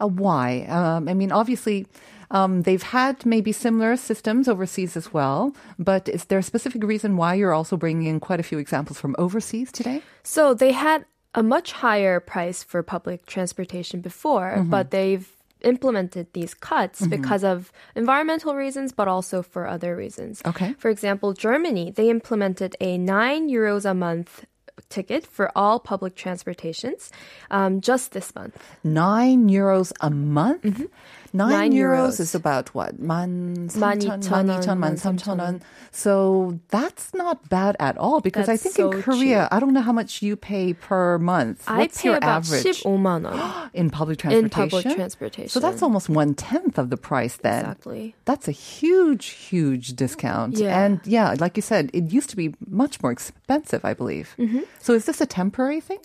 a 0.00 0.06
why. 0.06 0.64
Um, 0.78 1.08
I 1.08 1.14
mean, 1.14 1.30
obviously. 1.32 1.86
Um, 2.30 2.62
they've 2.62 2.82
had 2.82 3.24
maybe 3.24 3.52
similar 3.52 3.96
systems 3.96 4.48
overseas 4.48 4.96
as 4.96 5.12
well, 5.12 5.54
but 5.78 6.08
is 6.08 6.26
there 6.26 6.38
a 6.38 6.42
specific 6.42 6.82
reason 6.84 7.16
why 7.16 7.34
you're 7.34 7.54
also 7.54 7.76
bringing 7.76 8.06
in 8.06 8.20
quite 8.20 8.40
a 8.40 8.42
few 8.42 8.58
examples 8.58 9.00
from 9.00 9.14
overseas 9.18 9.72
today? 9.72 10.02
So 10.22 10.52
they 10.54 10.72
had 10.72 11.04
a 11.34 11.42
much 11.42 11.72
higher 11.72 12.20
price 12.20 12.62
for 12.62 12.82
public 12.82 13.24
transportation 13.26 14.00
before, 14.00 14.56
Mm-hmm. 14.56 14.70
but 14.70 14.90
they've 14.90 15.26
implemented 15.62 16.26
these 16.34 16.54
cuts 16.54 17.04
because 17.06 17.42
of 17.42 17.72
environmental 17.96 18.54
reasons, 18.54 18.92
but 18.92 19.08
also 19.08 19.42
for 19.42 19.66
other 19.66 19.96
reasons. 19.96 20.40
Okay. 20.46 20.74
For 20.78 20.88
example, 20.88 21.32
Germany, 21.32 21.90
they 21.90 22.10
implemented 22.10 22.76
a 22.80 22.96
nine 22.96 23.48
euros 23.50 23.84
a 23.84 23.92
month 23.94 24.44
ticket 24.88 25.26
for 25.26 25.50
all 25.56 25.80
public 25.80 26.14
transportations 26.14 27.10
um, 27.50 27.80
just 27.80 28.12
this 28.12 28.32
month. 28.36 28.56
nine 28.84 29.48
euros 29.48 29.92
a 30.00 30.10
month. 30.10 30.62
Mm-hmm. 30.62 30.84
Nine, 31.32 31.50
nine 31.50 31.72
euros, 31.72 32.08
euros 32.08 32.20
is 32.20 32.34
about 32.34 32.74
what? 32.74 32.98
Man, 32.98 33.68
12,000, 33.68 34.80
man, 34.80 35.62
So 35.90 36.58
that's 36.68 37.12
not 37.14 37.48
bad 37.48 37.76
at 37.78 37.98
all 37.98 38.20
because 38.20 38.46
that's 38.46 38.60
I 38.60 38.62
think 38.62 38.74
so 38.76 38.90
in 38.92 39.02
Korea, 39.02 39.42
cheap. 39.44 39.52
I 39.52 39.60
don't 39.60 39.72
know 39.72 39.82
how 39.82 39.92
much 39.92 40.22
you 40.22 40.36
pay 40.36 40.72
per 40.72 41.18
month. 41.18 41.64
I 41.66 41.78
What's 41.78 42.02
pay 42.02 42.08
your 42.08 42.18
about 42.18 42.46
average? 42.48 42.82
Oh, 42.84 43.68
in 43.74 43.90
public 43.90 44.18
transportation? 44.18 44.44
In 44.44 44.70
public 44.70 44.96
transportation. 44.96 45.48
So 45.48 45.60
that's 45.60 45.82
almost 45.82 46.08
one 46.08 46.34
tenth 46.34 46.78
of 46.78 46.90
the 46.90 46.96
price 46.96 47.36
then. 47.36 47.60
Exactly. 47.60 48.14
That's 48.24 48.48
a 48.48 48.52
huge, 48.52 49.26
huge 49.26 49.94
discount. 49.94 50.58
Yeah. 50.58 50.82
And 50.82 51.00
yeah, 51.04 51.34
like 51.38 51.56
you 51.56 51.62
said, 51.62 51.90
it 51.92 52.12
used 52.12 52.30
to 52.30 52.36
be 52.36 52.54
much 52.66 53.02
more 53.02 53.12
expensive, 53.12 53.84
I 53.84 53.94
believe. 53.94 54.34
Mm-hmm. 54.38 54.60
So 54.78 54.94
is 54.94 55.04
this 55.04 55.20
a 55.20 55.26
temporary 55.26 55.80
thing? 55.80 55.98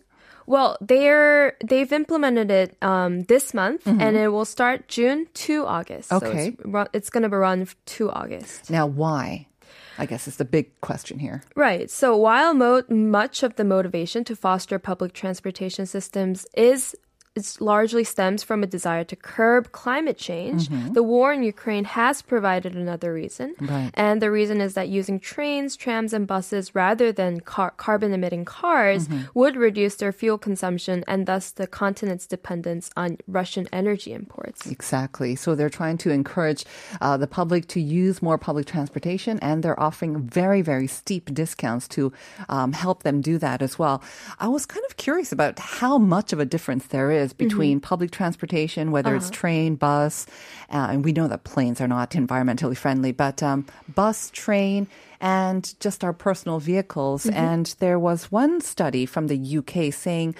Well, 0.45 0.77
they're 0.81 1.55
they've 1.63 1.91
implemented 1.91 2.51
it 2.51 2.77
um, 2.81 3.23
this 3.23 3.53
month, 3.53 3.85
and 3.87 4.17
it 4.17 4.27
will 4.29 4.45
start 4.45 4.87
June 4.87 5.27
to 5.45 5.65
August. 5.65 6.09
So 6.09 6.19
Mm-hmm. 6.19 6.37
Okay. 6.39 6.55
it's, 6.65 6.89
it's 6.93 7.09
going 7.09 7.23
to 7.23 7.29
be 7.29 7.35
run 7.35 7.67
to 7.85 8.11
August. 8.11 8.69
Now, 8.69 8.85
why? 8.87 9.47
I 9.99 10.07
guess 10.07 10.27
is 10.27 10.37
the 10.37 10.45
big 10.45 10.71
question 10.81 11.19
here. 11.19 11.43
Right. 11.55 11.89
So 11.89 12.17
while 12.17 12.53
mo- 12.55 12.81
much 12.89 13.43
of 13.43 13.55
the 13.57 13.63
motivation 13.63 14.23
to 14.23 14.35
foster 14.35 14.79
public 14.79 15.13
transportation 15.13 15.85
systems 15.85 16.47
is 16.57 16.95
it 17.35 17.57
largely 17.59 18.03
stems 18.03 18.43
from 18.43 18.61
a 18.61 18.67
desire 18.67 19.03
to 19.03 19.15
curb 19.15 19.71
climate 19.71 20.17
change. 20.17 20.69
The 20.93 21.01
war 21.01 21.33
in 21.33 21.41
Ukraine 21.41 21.85
has 21.85 22.21
provided 22.21 22.75
another 22.75 23.11
reason. 23.13 23.55
Right. 23.59 23.89
And 23.95 24.21
the 24.21 24.29
reason 24.29 24.61
is 24.61 24.75
that 24.75 24.87
using 24.89 25.19
trains, 25.19 25.75
trams, 25.75 26.13
and 26.13 26.27
buses 26.27 26.75
rather 26.75 27.11
than 27.11 27.39
car- 27.39 27.73
carbon 27.77 28.13
emitting 28.13 28.45
cars 28.45 29.07
would 29.33 29.55
reduce 29.55 29.95
their 29.95 30.11
fuel 30.11 30.37
consumption 30.37 31.03
and 31.07 31.25
thus 31.25 31.49
the 31.51 31.65
continent's 31.65 32.27
dependence 32.27 32.91
on 32.95 33.17
Russian 33.27 33.67
energy 33.73 34.13
imports. 34.13 34.67
Exactly. 34.67 35.35
So 35.35 35.55
they're 35.55 35.69
trying 35.69 35.97
to 35.99 36.11
encourage 36.11 36.65
uh, 37.01 37.17
the 37.17 37.27
public 37.27 37.67
to 37.69 37.79
use 37.81 38.21
more 38.21 38.37
public 38.37 38.67
transportation, 38.67 39.39
and 39.39 39.63
they're 39.63 39.79
offering 39.79 40.21
very, 40.21 40.61
very 40.61 40.87
steep 40.87 41.33
discounts 41.33 41.87
to 41.89 42.13
um, 42.47 42.73
help 42.73 43.01
them 43.01 43.21
do 43.21 43.39
that 43.39 43.61
as 43.61 43.79
well. 43.79 44.03
I 44.39 44.49
was 44.49 44.65
kind 44.65 44.85
of 44.87 44.97
curious 44.97 45.31
about 45.31 45.57
how 45.57 45.97
much 45.97 46.31
of 46.31 46.39
a 46.39 46.45
difference 46.45 46.85
there 46.87 47.09
is 47.09 47.22
between 47.31 47.79
public 47.79 48.11
transportation, 48.11 48.91
whether 48.91 49.15
it's 49.15 49.29
train, 49.29 49.75
bus, 49.75 50.25
uh, 50.69 50.87
and 50.91 51.05
we 51.05 51.13
know 51.13 51.27
that 51.29 51.45
planes 51.45 51.79
are 51.79 51.87
not 51.87 52.11
environmentally 52.11 52.75
friendly, 52.75 53.13
but 53.13 53.41
um, 53.41 53.65
bus, 53.95 54.29
train, 54.31 54.87
and 55.21 55.73
just 55.79 56.03
our 56.03 56.11
personal 56.11 56.59
vehicles. 56.59 57.25
And 57.27 57.67
there 57.79 57.97
was 57.97 58.31
one 58.31 58.59
study 58.59 59.05
from 59.05 59.27
the 59.27 59.57
UK 59.57 59.93
saying 59.93 60.35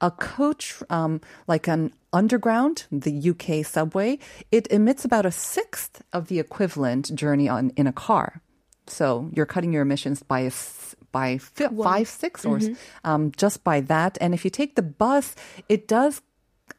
a 0.00 0.10
coach, 0.10 0.82
um, 0.90 1.22
like 1.46 1.68
an 1.68 1.92
underground, 2.12 2.84
the 2.90 3.30
UK 3.30 3.64
subway, 3.64 4.18
it 4.50 4.66
emits 4.70 5.04
about 5.04 5.24
a 5.24 5.30
sixth 5.30 6.02
of 6.12 6.28
the 6.28 6.38
equivalent 6.38 7.14
journey 7.14 7.48
on 7.48 7.70
in 7.76 7.86
a 7.86 7.92
car. 7.92 8.42
So 8.88 9.30
you're 9.32 9.46
cutting 9.46 9.72
your 9.72 9.82
emissions 9.82 10.22
by 10.22 10.40
a 10.40 10.52
by 11.12 11.38
fi- 11.38 11.68
five, 11.84 12.08
six, 12.08 12.44
or 12.44 12.56
s- 12.58 12.68
um, 13.04 13.32
just 13.36 13.64
by 13.64 13.80
that. 13.80 14.18
And 14.20 14.34
if 14.34 14.44
you 14.44 14.50
take 14.50 14.76
the 14.76 14.82
bus, 14.82 15.34
it 15.68 15.88
does 15.88 16.22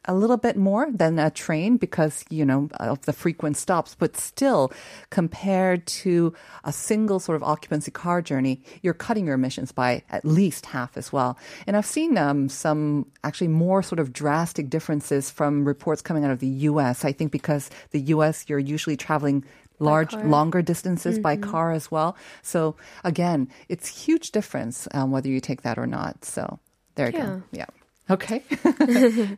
a 0.06 0.14
little 0.14 0.38
bit 0.38 0.58
more 0.58 0.88
than 0.92 1.18
a 1.20 1.30
train 1.32 1.78
because 1.78 2.24
you 2.30 2.46
know 2.46 2.70
of 2.80 3.02
the 3.06 3.14
frequent 3.14 3.58
stops. 3.58 3.96
But 3.96 4.16
still 4.18 4.72
compared 5.10 5.86
to 6.04 6.34
a 6.64 6.72
single 6.74 7.20
sort 7.20 7.36
of 7.38 7.44
occupancy 7.44 7.92
car 7.92 8.22
journey 8.22 8.62
you're 8.82 8.94
cutting 8.94 9.26
your 9.26 9.36
emissions 9.36 9.72
by 9.72 10.04
at 10.10 10.24
least 10.26 10.68
half 10.68 10.98
as 10.98 11.12
well. 11.14 11.38
And 11.66 11.76
i've 11.78 11.86
seen 11.86 12.18
um, 12.18 12.48
some 12.50 13.06
actually 13.24 13.48
more 13.50 13.82
sort 13.82 14.00
of 14.00 14.12
drastic 14.14 14.70
differences 14.70 15.30
from 15.32 15.66
reports 15.66 16.02
coming 16.02 16.24
out 16.26 16.32
of 16.32 16.40
the 16.40 16.48
us 16.50 17.04
i 17.06 17.12
think 17.12 17.32
because 17.32 17.70
the 17.92 18.00
us 18.02 18.46
you're 18.48 18.60
usually 18.60 18.98
traveling 18.98 19.44
large 19.80 20.14
longer 20.24 20.62
distances 20.62 21.20
by 21.20 21.36
car 21.36 21.72
as 21.72 21.92
well. 21.92 22.16
So 22.42 22.76
again 23.04 23.50
it's 23.70 23.88
huge 23.88 24.32
difference 24.32 24.88
um, 24.94 25.12
whether 25.12 25.30
you 25.30 25.40
take 25.40 25.62
that 25.64 25.78
or 25.78 25.88
not. 25.88 26.26
So 26.26 26.60
there 26.96 27.08
you 27.08 27.14
go. 27.14 27.44
Yeah. 27.52 27.66
Okay. 28.10 28.44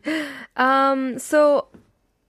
Um, 0.56 1.18
so 1.18 1.68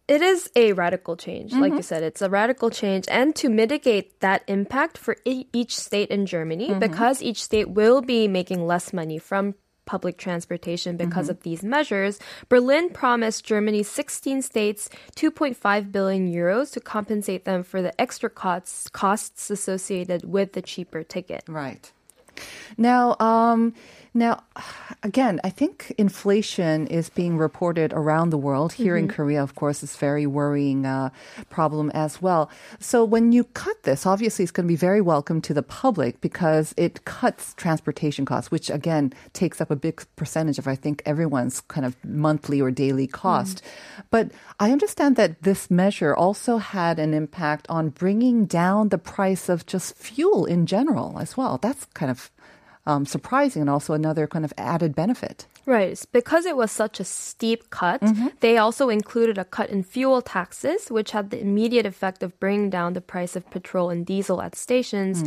it 0.08 0.22
is 0.22 0.50
a 0.56 0.74
radical 0.74 1.16
change, 1.16 1.54
like 1.54 1.72
you 1.78 1.84
said. 1.84 2.04
It's 2.04 2.22
a 2.22 2.30
radical 2.30 2.70
change, 2.70 3.06
and 3.10 3.36
to 3.36 3.50
mitigate 3.50 4.20
that 4.20 4.44
impact 4.48 4.98
for 4.98 5.16
e- 5.26 5.46
each 5.54 5.76
state 5.78 6.10
in 6.10 6.26
Germany, 6.26 6.68
because 6.80 7.22
each 7.22 7.42
state 7.44 7.70
will 7.70 8.02
be 8.02 8.28
making 8.28 8.66
less 8.68 8.92
money 8.94 9.18
from 9.20 9.56
public 9.86 10.18
transportation 10.18 10.98
because 10.98 11.30
of 11.30 11.42
these 11.42 11.64
measures, 11.64 12.20
Berlin 12.50 12.90
promised 12.90 13.44
Germany's 13.46 13.90
16 13.90 14.42
states 14.42 14.90
2.5 15.16 15.92
billion 15.92 16.32
euros 16.32 16.72
to 16.74 16.80
compensate 16.80 17.46
them 17.46 17.64
for 17.64 17.82
the 17.82 18.00
extra 18.00 18.30
costs 18.30 18.90
costs 18.90 19.50
associated 19.50 20.24
with 20.24 20.54
the 20.54 20.62
cheaper 20.62 21.04
ticket. 21.04 21.44
Right. 21.48 21.92
Now, 22.78 23.16
um, 23.20 23.74
now, 24.14 24.44
again, 25.04 25.40
I 25.44 25.50
think 25.50 25.94
inflation 25.98 26.88
is 26.88 27.10
being 27.10 27.38
reported 27.38 27.94
around 27.94 28.30
the 28.30 28.38
world. 28.38 28.74
Here 28.74 28.98
in 28.98 29.08
Korea, 29.08 29.42
of 29.42 29.56
course, 29.56 29.84
it's 29.84 29.96
a 29.96 29.98
very 29.98 30.26
worrying 30.26 30.86
uh, 30.86 31.10
problem 31.50 31.92
as 31.92 32.22
well. 32.22 32.50
So 32.80 33.04
when 33.04 33.32
you 33.32 33.46
cut 33.46 33.84
this, 33.84 34.06
obviously 34.06 34.44
it's 34.44 34.52
going 34.52 34.68
to 34.68 34.72
be 34.72 34.76
very 34.76 35.02
welcome 35.02 35.42
to 35.42 35.54
the 35.54 35.64
public 35.64 36.22
because 36.22 36.74
it 36.78 37.06
cuts 37.06 37.54
transportation 37.56 38.26
costs, 38.26 38.52
which 38.52 38.70
again 38.70 39.14
takes 39.34 39.62
up 39.62 39.72
a 39.72 39.76
big 39.76 40.04
percentage 40.16 40.60
of, 40.60 40.68
I 40.68 40.76
think, 40.76 41.02
everyone's 41.06 41.62
kind 41.62 41.86
of 41.86 41.96
monthly 42.04 42.62
or 42.62 42.72
daily 42.72 43.08
cost. 43.08 43.62
But 44.10 44.32
I 44.60 44.72
understand 44.72 45.16
that 45.16 45.42
this 45.44 45.72
measure 45.72 46.16
also 46.16 46.58
had 46.58 47.00
an 47.00 47.14
impact 47.14 47.66
on 47.70 47.90
bringing 47.90 48.46
down 48.46 48.90
the 48.90 48.98
price 48.98 49.50
of 49.50 49.66
just 49.66 49.96
fuel 49.96 50.46
in 50.46 50.66
general 50.66 51.18
as 51.20 51.38
well. 51.38 51.58
That's 51.58 51.86
kind 51.94 52.12
of 52.12 52.30
um, 52.86 53.06
surprising 53.06 53.62
and 53.62 53.70
also 53.70 53.94
another 53.94 54.28
kind 54.28 54.46
of 54.46 54.54
added 54.58 54.96
benefit. 54.96 55.46
Right. 55.66 56.02
Because 56.12 56.46
it 56.46 56.58
was 56.58 56.72
such 56.72 57.00
a 57.00 57.04
steep 57.04 57.70
cut, 57.70 58.02
they 58.40 58.58
also 58.58 58.90
included 58.90 59.38
a 59.38 59.46
cut 59.46 59.70
in 59.70 59.84
fuel 59.84 60.22
taxes, 60.22 60.90
which 60.90 61.12
had 61.12 61.30
the 61.30 61.40
immediate 61.40 61.86
effect 61.86 62.24
of 62.24 62.40
bringing 62.40 62.70
down 62.70 62.94
the 62.94 63.02
price 63.02 63.36
of 63.36 63.50
petrol 63.52 63.90
and 63.90 64.06
diesel 64.06 64.42
at 64.42 64.56
stations. 64.56 65.22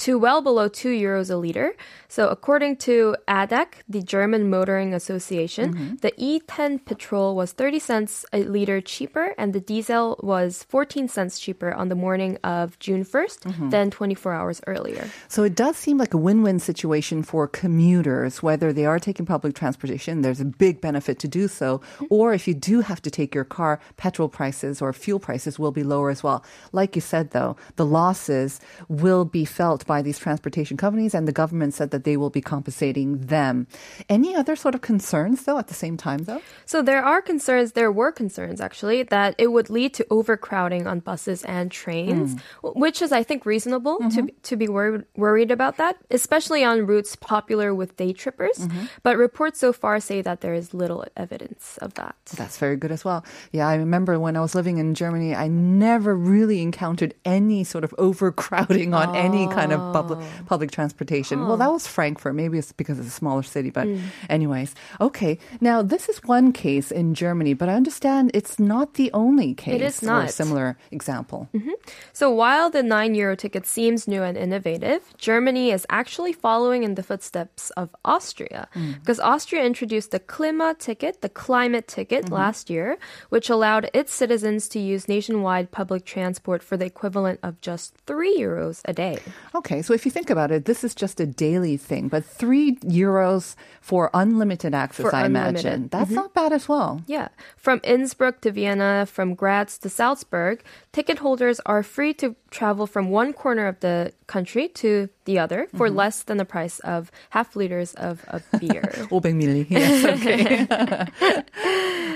To 0.00 0.18
well 0.18 0.40
below 0.40 0.66
two 0.68 0.88
euros 0.88 1.30
a 1.30 1.36
liter. 1.36 1.74
So, 2.08 2.28
according 2.28 2.76
to 2.88 3.14
ADAC, 3.28 3.84
the 3.86 4.02
German 4.02 4.48
Motoring 4.48 4.94
Association, 4.94 5.74
mm-hmm. 5.74 5.96
the 5.96 6.10
E10 6.12 6.84
petrol 6.86 7.36
was 7.36 7.52
30 7.52 7.78
cents 7.78 8.24
a 8.32 8.42
liter 8.44 8.80
cheaper, 8.80 9.34
and 9.36 9.52
the 9.52 9.60
diesel 9.60 10.18
was 10.22 10.64
14 10.64 11.06
cents 11.06 11.38
cheaper 11.38 11.72
on 11.72 11.90
the 11.90 11.94
morning 11.94 12.38
of 12.42 12.78
June 12.78 13.04
1st 13.04 13.40
mm-hmm. 13.40 13.68
than 13.68 13.90
24 13.90 14.32
hours 14.32 14.60
earlier. 14.66 15.06
So 15.28 15.44
it 15.44 15.54
does 15.54 15.76
seem 15.76 15.98
like 15.98 16.14
a 16.14 16.16
win-win 16.16 16.60
situation 16.60 17.22
for 17.22 17.46
commuters, 17.46 18.42
whether 18.42 18.72
they 18.72 18.86
are 18.86 18.98
taking 18.98 19.26
public 19.26 19.54
transportation, 19.54 20.22
there's 20.22 20.40
a 20.40 20.46
big 20.46 20.80
benefit 20.80 21.18
to 21.18 21.28
do 21.28 21.46
so, 21.46 21.82
or 22.08 22.32
if 22.32 22.48
you 22.48 22.54
do 22.54 22.80
have 22.80 23.02
to 23.02 23.10
take 23.10 23.34
your 23.34 23.44
car, 23.44 23.78
petrol 23.98 24.30
prices 24.30 24.80
or 24.80 24.94
fuel 24.94 25.20
prices 25.20 25.58
will 25.58 25.72
be 25.72 25.84
lower 25.84 26.08
as 26.08 26.22
well. 26.22 26.42
Like 26.72 26.96
you 26.96 27.02
said 27.02 27.32
though, 27.32 27.56
the 27.76 27.86
losses 27.86 28.60
will 28.88 29.26
be 29.26 29.44
felt 29.44 29.86
by 29.90 30.02
these 30.06 30.20
transportation 30.22 30.76
companies 30.76 31.16
and 31.16 31.26
the 31.26 31.34
government 31.42 31.74
said 31.74 31.90
that 31.90 32.04
they 32.06 32.16
will 32.16 32.30
be 32.30 32.40
compensating 32.40 33.08
them. 33.26 33.66
Any 34.08 34.36
other 34.38 34.54
sort 34.54 34.76
of 34.76 34.82
concerns 34.92 35.42
though 35.46 35.58
at 35.58 35.66
the 35.66 35.74
same 35.74 35.96
time 35.96 36.22
though? 36.30 36.42
So 36.64 36.78
there 36.80 37.02
are 37.02 37.20
concerns, 37.20 37.72
there 37.72 37.90
were 37.90 38.12
concerns 38.12 38.60
actually, 38.60 39.02
that 39.10 39.34
it 39.36 39.48
would 39.50 39.68
lead 39.68 39.90
to 39.98 40.06
overcrowding 40.08 40.86
on 40.86 41.00
buses 41.00 41.42
and 41.42 41.74
trains, 41.74 42.28
hmm. 42.34 42.38
w- 42.62 42.78
which 42.78 43.02
is, 43.02 43.10
I 43.10 43.24
think, 43.24 43.44
reasonable 43.44 43.98
to, 43.98 44.04
mm-hmm. 44.04 44.26
to 44.48 44.54
be 44.54 44.68
worried, 44.68 45.02
worried 45.16 45.50
about 45.50 45.74
that, 45.82 45.96
especially 46.10 46.62
on 46.62 46.86
routes 46.86 47.16
popular 47.16 47.74
with 47.74 47.96
day 47.96 48.12
trippers. 48.12 48.58
Mm-hmm. 48.58 48.84
But 49.02 49.18
reports 49.18 49.58
so 49.58 49.72
far 49.72 49.98
say 49.98 50.22
that 50.22 50.38
there 50.40 50.54
is 50.54 50.70
little 50.72 51.02
evidence 51.16 51.82
of 51.82 51.94
that. 51.94 52.14
That's 52.36 52.58
very 52.62 52.76
good 52.76 52.92
as 52.92 53.02
well. 53.04 53.24
Yeah, 53.50 53.66
I 53.66 53.74
remember 53.74 54.22
when 54.22 54.36
I 54.38 54.40
was 54.40 54.54
living 54.54 54.78
in 54.78 54.94
Germany, 54.94 55.34
I 55.34 55.48
never 55.48 56.14
really 56.14 56.62
encountered 56.62 57.12
any 57.24 57.64
sort 57.64 57.82
of 57.82 57.90
overcrowding 57.98 58.94
on 58.94 59.16
any 59.16 59.50
kind 59.58 59.72
of 59.72 59.79
public 59.92 60.18
oh. 60.20 60.44
public 60.46 60.70
transportation. 60.70 61.46
Well, 61.46 61.56
that 61.56 61.72
was 61.72 61.86
Frankfurt. 61.86 62.34
Maybe 62.34 62.58
it's 62.58 62.72
because 62.72 62.98
it's 62.98 63.08
a 63.08 63.18
smaller 63.22 63.42
city, 63.42 63.70
but 63.70 63.86
mm. 63.86 64.00
anyways. 64.28 64.74
Okay. 65.00 65.38
Now, 65.60 65.82
this 65.82 66.08
is 66.08 66.22
one 66.24 66.52
case 66.52 66.90
in 66.90 67.14
Germany, 67.14 67.54
but 67.54 67.68
I 67.68 67.74
understand 67.74 68.30
it's 68.34 68.58
not 68.58 68.94
the 68.94 69.10
only 69.12 69.54
case 69.54 69.80
is 69.80 70.02
or 70.02 70.06
a 70.06 70.24
not. 70.24 70.30
similar 70.30 70.76
example. 70.90 71.48
Mm-hmm. 71.54 71.76
So 72.12 72.30
while 72.30 72.70
the 72.70 72.82
9 72.82 73.14
euro 73.14 73.36
ticket 73.36 73.66
seems 73.66 74.06
new 74.06 74.22
and 74.22 74.36
innovative, 74.36 75.02
Germany 75.18 75.70
is 75.70 75.86
actually 75.90 76.32
following 76.32 76.82
in 76.82 76.94
the 76.94 77.02
footsteps 77.02 77.70
of 77.70 77.94
Austria. 78.04 78.68
Mm. 78.74 79.00
Because 79.00 79.20
Austria 79.20 79.64
introduced 79.64 80.10
the 80.10 80.20
Klima 80.20 80.78
ticket, 80.78 81.22
the 81.22 81.28
climate 81.28 81.86
ticket, 81.88 82.24
mm-hmm. 82.24 82.34
last 82.34 82.70
year, 82.70 82.98
which 83.28 83.50
allowed 83.50 83.90
its 83.92 84.12
citizens 84.12 84.68
to 84.68 84.78
use 84.78 85.08
nationwide 85.08 85.70
public 85.70 86.04
transport 86.04 86.62
for 86.62 86.76
the 86.76 86.86
equivalent 86.86 87.38
of 87.42 87.60
just 87.60 87.94
3 88.06 88.38
euros 88.38 88.80
a 88.84 88.92
day. 88.92 89.18
Okay, 89.54 89.69
so 89.78 89.94
if 89.94 90.04
you 90.04 90.10
think 90.10 90.30
about 90.30 90.50
it, 90.50 90.64
this 90.64 90.82
is 90.82 90.94
just 90.94 91.20
a 91.20 91.26
daily 91.26 91.76
thing, 91.76 92.08
but 92.08 92.24
three 92.24 92.76
euros 92.82 93.54
for 93.80 94.10
unlimited 94.12 94.74
access, 94.74 95.04
For 95.04 95.14
I 95.14 95.26
unlimited. 95.26 95.64
imagine. 95.64 95.88
That's 95.88 96.06
mm-hmm. 96.06 96.14
not 96.16 96.34
bad 96.34 96.52
as 96.52 96.68
well. 96.68 97.02
Yeah. 97.06 97.28
From 97.56 97.80
Innsbruck 97.84 98.40
to 98.42 98.50
Vienna, 98.50 99.06
from 99.06 99.34
Graz 99.34 99.78
to 99.78 99.88
Salzburg, 99.88 100.62
ticket 100.92 101.18
holders 101.18 101.60
are 101.64 101.82
free 101.82 102.12
to 102.14 102.34
travel 102.50 102.86
from 102.86 103.10
one 103.10 103.32
corner 103.32 103.66
of 103.66 103.78
the 103.80 104.12
country 104.26 104.68
to 104.68 105.08
the 105.24 105.38
other 105.38 105.68
for 105.76 105.86
mm-hmm. 105.86 105.96
less 105.96 106.22
than 106.24 106.36
the 106.36 106.44
price 106.44 106.80
of 106.80 107.10
half 107.30 107.54
liters 107.54 107.94
of 107.94 108.24
a 108.28 108.42
beer. 108.58 108.82
500 109.10 109.34
milli. 109.34 109.66
Yes, 109.70 110.04
okay. 110.04 111.44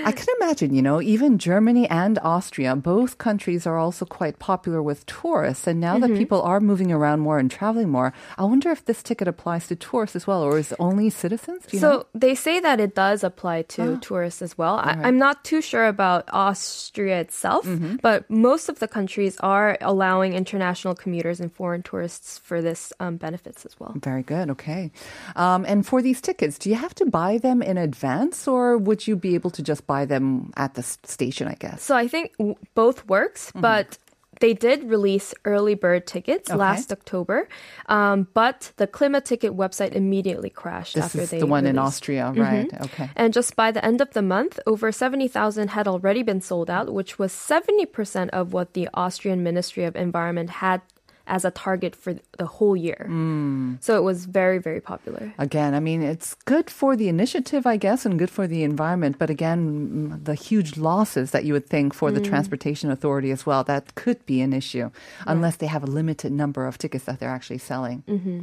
I 0.05 0.11
can 0.11 0.27
imagine, 0.39 0.73
you 0.75 0.81
know, 0.81 1.01
even 1.01 1.39
Germany 1.39 1.89
and 1.89 2.19
Austria, 2.19 2.75
both 2.75 3.17
countries 3.17 3.65
are 3.65 3.77
also 3.77 4.05
quite 4.05 4.37
popular 4.37 4.81
with 4.81 5.05
tourists. 5.07 5.65
And 5.65 5.79
now 5.79 5.97
that 5.97 6.13
people 6.15 6.41
are 6.43 6.59
moving 6.59 6.91
around 6.91 7.21
more 7.21 7.39
and 7.39 7.49
traveling 7.49 7.89
more, 7.89 8.13
I 8.37 8.43
wonder 8.43 8.69
if 8.69 8.85
this 8.85 9.01
ticket 9.01 9.27
applies 9.27 9.67
to 9.67 9.75
tourists 9.75 10.15
as 10.15 10.27
well, 10.27 10.43
or 10.43 10.59
is 10.59 10.71
it 10.71 10.77
only 10.79 11.09
citizens? 11.09 11.65
So 11.73 11.79
know? 11.79 12.05
they 12.13 12.35
say 12.35 12.59
that 12.59 12.79
it 12.79 12.93
does 12.93 13.23
apply 13.23 13.63
to 13.63 13.97
tourists 13.97 14.41
as 14.41 14.57
well. 14.57 14.75
I, 14.75 14.93
I'm 15.03 15.17
not 15.17 15.43
too 15.43 15.61
sure 15.61 15.87
about 15.87 16.29
Austria 16.31 17.19
itself, 17.19 17.67
but 18.01 18.29
most 18.29 18.69
of 18.69 18.79
the 18.79 18.87
countries 18.87 19.37
are 19.39 19.77
allowing 19.81 20.33
international 20.33 20.93
commuters 20.93 21.39
and 21.39 21.51
foreign 21.51 21.81
tourists 21.81 22.37
for 22.37 22.61
this 22.61 22.93
um, 22.99 23.17
benefits 23.17 23.65
as 23.65 23.79
well. 23.79 23.93
Very 23.95 24.21
good. 24.21 24.51
Okay. 24.51 24.91
Um, 25.35 25.65
and 25.65 25.85
for 25.85 26.01
these 26.01 26.21
tickets, 26.21 26.59
do 26.59 26.69
you 26.69 26.75
have 26.75 26.93
to 26.95 27.05
buy 27.05 27.39
them 27.39 27.61
in 27.61 27.77
advance 27.77 28.47
or 28.47 28.77
would 28.77 29.07
you 29.07 29.15
be 29.15 29.33
able 29.33 29.49
to 29.49 29.63
just 29.63 29.87
buy 29.87 29.94
them 30.03 30.51
at 30.57 30.73
the 30.73 30.83
station, 30.83 31.47
I 31.47 31.53
guess? 31.55 31.81
So 31.81 31.95
I 31.95 32.09
think 32.09 32.35
w- 32.37 32.57
both 32.73 33.07
works, 33.07 33.47
Mm-hmm. 33.51 33.61
but 33.61 33.97
they 34.41 34.53
did 34.53 34.83
release 34.83 35.33
early 35.45 35.75
bird 35.75 36.05
tickets 36.05 36.49
Okay. 36.51 36.59
last 36.59 36.91
October, 36.91 37.47
um, 37.87 38.27
but 38.33 38.73
the 38.75 38.85
Klima 38.85 39.23
ticket 39.23 39.55
website 39.55 39.93
immediately 39.95 40.49
crashed 40.49 40.95
This 40.95 41.05
after 41.05 41.21
is 41.21 41.29
they 41.31 41.39
the 41.39 41.47
one 41.47 41.65
in 41.65 41.77
released. 41.77 41.87
Austria, 42.03 42.33
Mhm. 42.35 42.41
right? 42.43 42.69
Okay. 42.87 43.09
And 43.15 43.31
just 43.31 43.55
by 43.55 43.71
the 43.71 43.79
end 43.85 44.01
of 44.01 44.11
the 44.11 44.21
month, 44.21 44.59
over 44.67 44.91
70,000 44.91 45.69
had 45.69 45.87
already 45.87 46.21
been 46.21 46.41
sold 46.41 46.69
out, 46.69 46.91
which 46.91 47.17
was 47.17 47.31
70% 47.31 48.29
of 48.33 48.51
what 48.51 48.73
the 48.73 48.89
Austrian 48.93 49.41
Ministry 49.41 49.85
of 49.85 49.95
Environment 49.95 50.49
had 50.59 50.81
as 51.27 51.43
a 51.45 51.51
target 51.51 51.95
for 51.95 52.15
the 52.37 52.45
whole 52.45 52.75
year. 52.75 53.07
Mm. 53.09 53.81
So 53.81 53.97
it 53.97 54.03
was 54.03 54.25
very, 54.25 54.59
very 54.59 54.79
popular. 54.79 55.33
Again, 55.37 55.73
I 55.73 55.79
mean, 55.79 56.01
it's 56.01 56.35
good 56.45 56.69
for 56.69 56.95
the 56.95 57.09
initiative, 57.09 57.65
I 57.65 57.77
guess, 57.77 58.05
and 58.05 58.19
good 58.19 58.29
for 58.29 58.47
the 58.47 58.63
environment. 58.63 59.17
But 59.17 59.29
again, 59.29 60.21
the 60.23 60.35
huge 60.35 60.77
losses 60.77 61.31
that 61.31 61.43
you 61.45 61.53
would 61.53 61.67
think 61.67 61.93
for 61.93 62.11
the 62.11 62.21
Mm. 62.21 62.25
Transportation 62.29 62.91
Authority 62.91 63.31
as 63.31 63.45
well, 63.45 63.63
that 63.63 63.95
could 63.95 64.25
be 64.25 64.41
an 64.41 64.53
issue 64.53 64.89
unless 65.25 65.55
they 65.57 65.67
have 65.67 65.83
a 65.83 65.87
limited 65.87 66.31
number 66.31 66.65
of 66.67 66.77
tickets 66.77 67.05
that 67.05 67.19
they're 67.19 67.29
actually 67.29 67.57
selling. 67.59 68.03
Mm-hmm. 68.07 68.41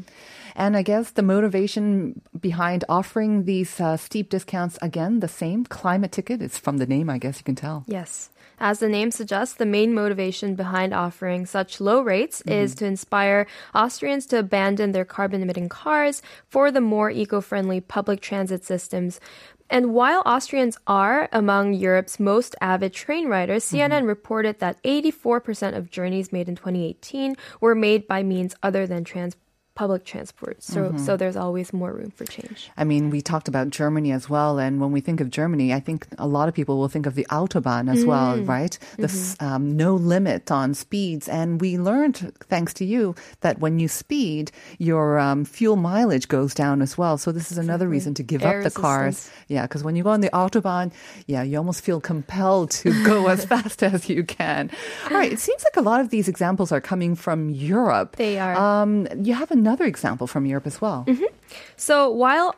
And 0.54 0.76
I 0.76 0.82
guess 0.82 1.12
the 1.12 1.22
motivation 1.22 2.20
behind 2.38 2.84
offering 2.88 3.44
these 3.44 3.80
uh, 3.80 3.96
steep 3.96 4.28
discounts, 4.28 4.78
again, 4.82 5.20
the 5.20 5.28
same 5.28 5.64
climate 5.64 6.12
ticket. 6.12 6.42
It's 6.42 6.58
from 6.58 6.76
the 6.78 6.86
name, 6.86 7.08
I 7.08 7.18
guess 7.18 7.38
you 7.38 7.44
can 7.44 7.54
tell. 7.54 7.84
Yes. 7.86 8.28
As 8.62 8.78
the 8.78 8.88
name 8.88 9.10
suggests, 9.10 9.56
the 9.56 9.66
main 9.66 9.92
motivation 9.92 10.54
behind 10.54 10.94
offering 10.94 11.46
such 11.46 11.80
low 11.80 12.00
rates 12.00 12.42
mm-hmm. 12.42 12.60
is 12.60 12.76
to 12.76 12.86
inspire 12.86 13.48
Austrians 13.74 14.24
to 14.26 14.38
abandon 14.38 14.92
their 14.92 15.04
carbon 15.04 15.42
emitting 15.42 15.68
cars 15.68 16.22
for 16.48 16.70
the 16.70 16.80
more 16.80 17.10
eco 17.10 17.40
friendly 17.40 17.80
public 17.80 18.20
transit 18.20 18.64
systems. 18.64 19.18
And 19.68 19.92
while 19.92 20.22
Austrians 20.24 20.78
are 20.86 21.28
among 21.32 21.74
Europe's 21.74 22.20
most 22.20 22.54
avid 22.60 22.92
train 22.92 23.26
riders, 23.26 23.64
mm-hmm. 23.64 23.92
CNN 23.92 24.06
reported 24.06 24.60
that 24.60 24.80
84% 24.84 25.76
of 25.76 25.90
journeys 25.90 26.30
made 26.30 26.48
in 26.48 26.54
2018 26.54 27.34
were 27.60 27.74
made 27.74 28.06
by 28.06 28.22
means 28.22 28.54
other 28.62 28.86
than 28.86 29.02
trans- 29.02 29.36
public 29.74 30.04
transport. 30.04 30.62
So, 30.62 30.94
so 30.98 31.16
there's 31.16 31.36
always 31.36 31.72
more 31.72 31.92
room 31.92 32.10
for 32.10 32.24
change. 32.26 32.70
I 32.76 32.84
mean, 32.84 33.08
we 33.10 33.20
talked 33.22 33.48
about 33.48 33.70
Germany 33.70 34.12
as 34.12 34.28
well, 34.28 34.58
and 34.58 34.80
when 34.80 34.92
we 34.92 35.00
think 35.00 35.20
of 35.20 35.30
Germany, 35.30 35.72
I 35.72 35.80
think 35.80 36.06
a 36.18 36.26
lot 36.26 36.48
of 36.48 36.54
people 36.54 36.78
will 36.78 36.88
think 36.88 37.06
of 37.06 37.14
the 37.14 37.26
autobahn 37.30 37.90
as 37.90 38.04
well, 38.04 38.36
Mm. 38.36 38.48
right? 38.48 38.78
The 38.98 39.04
s 39.04 39.36
um, 39.40 39.76
no 39.76 39.94
limit 39.94 40.50
on 40.50 40.74
speeds, 40.74 41.28
and 41.28 41.60
we 41.60 41.78
learned, 41.78 42.32
thanks 42.48 42.72
to 42.74 42.84
you, 42.84 43.14
that 43.40 43.60
when 43.60 43.78
you 43.78 43.88
speed, 43.88 44.52
your 44.78 45.18
um, 45.18 45.44
fuel 45.44 45.76
mileage 45.76 46.28
goes 46.28 46.52
down 46.54 46.82
as 46.82 46.98
well. 46.98 47.16
So 47.18 47.32
this 47.32 47.50
is 47.52 47.58
another 47.58 47.88
reason 47.88 48.12
to 48.14 48.22
give 48.22 48.42
Air 48.44 48.58
up 48.58 48.64
the 48.64 48.70
cars. 48.80 49.30
Yeah, 49.48 49.62
because 49.62 49.82
when 49.82 49.96
you 49.96 50.02
go 50.02 50.10
on 50.10 50.20
the 50.20 50.30
autobahn, 50.30 50.92
yeah, 51.26 51.42
you 51.42 51.56
almost 51.56 51.80
feel 51.82 52.00
compelled 52.00 52.70
to 52.82 52.88
go 53.12 53.28
as 53.28 53.44
fast 53.44 53.82
as 53.82 54.08
you 54.08 54.22
can. 54.24 54.70
All 55.10 55.16
right, 55.16 55.32
it 55.32 55.40
seems 55.48 55.62
like 55.64 55.76
a 55.76 55.80
lot 55.90 56.00
of 56.00 56.10
these 56.10 56.28
examples 56.28 56.72
are 56.72 56.80
coming 56.80 57.14
from 57.16 57.48
Europe. 57.50 58.16
They 58.16 58.38
are. 58.38 58.54
Um, 58.56 59.06
you 59.22 59.34
have 59.34 59.50
another 59.62 59.86
example 59.92 60.26
from 60.32 60.42
Europe 60.52 60.66
as 60.72 60.76
well. 60.84 61.00
So 61.76 61.94
while 62.22 62.48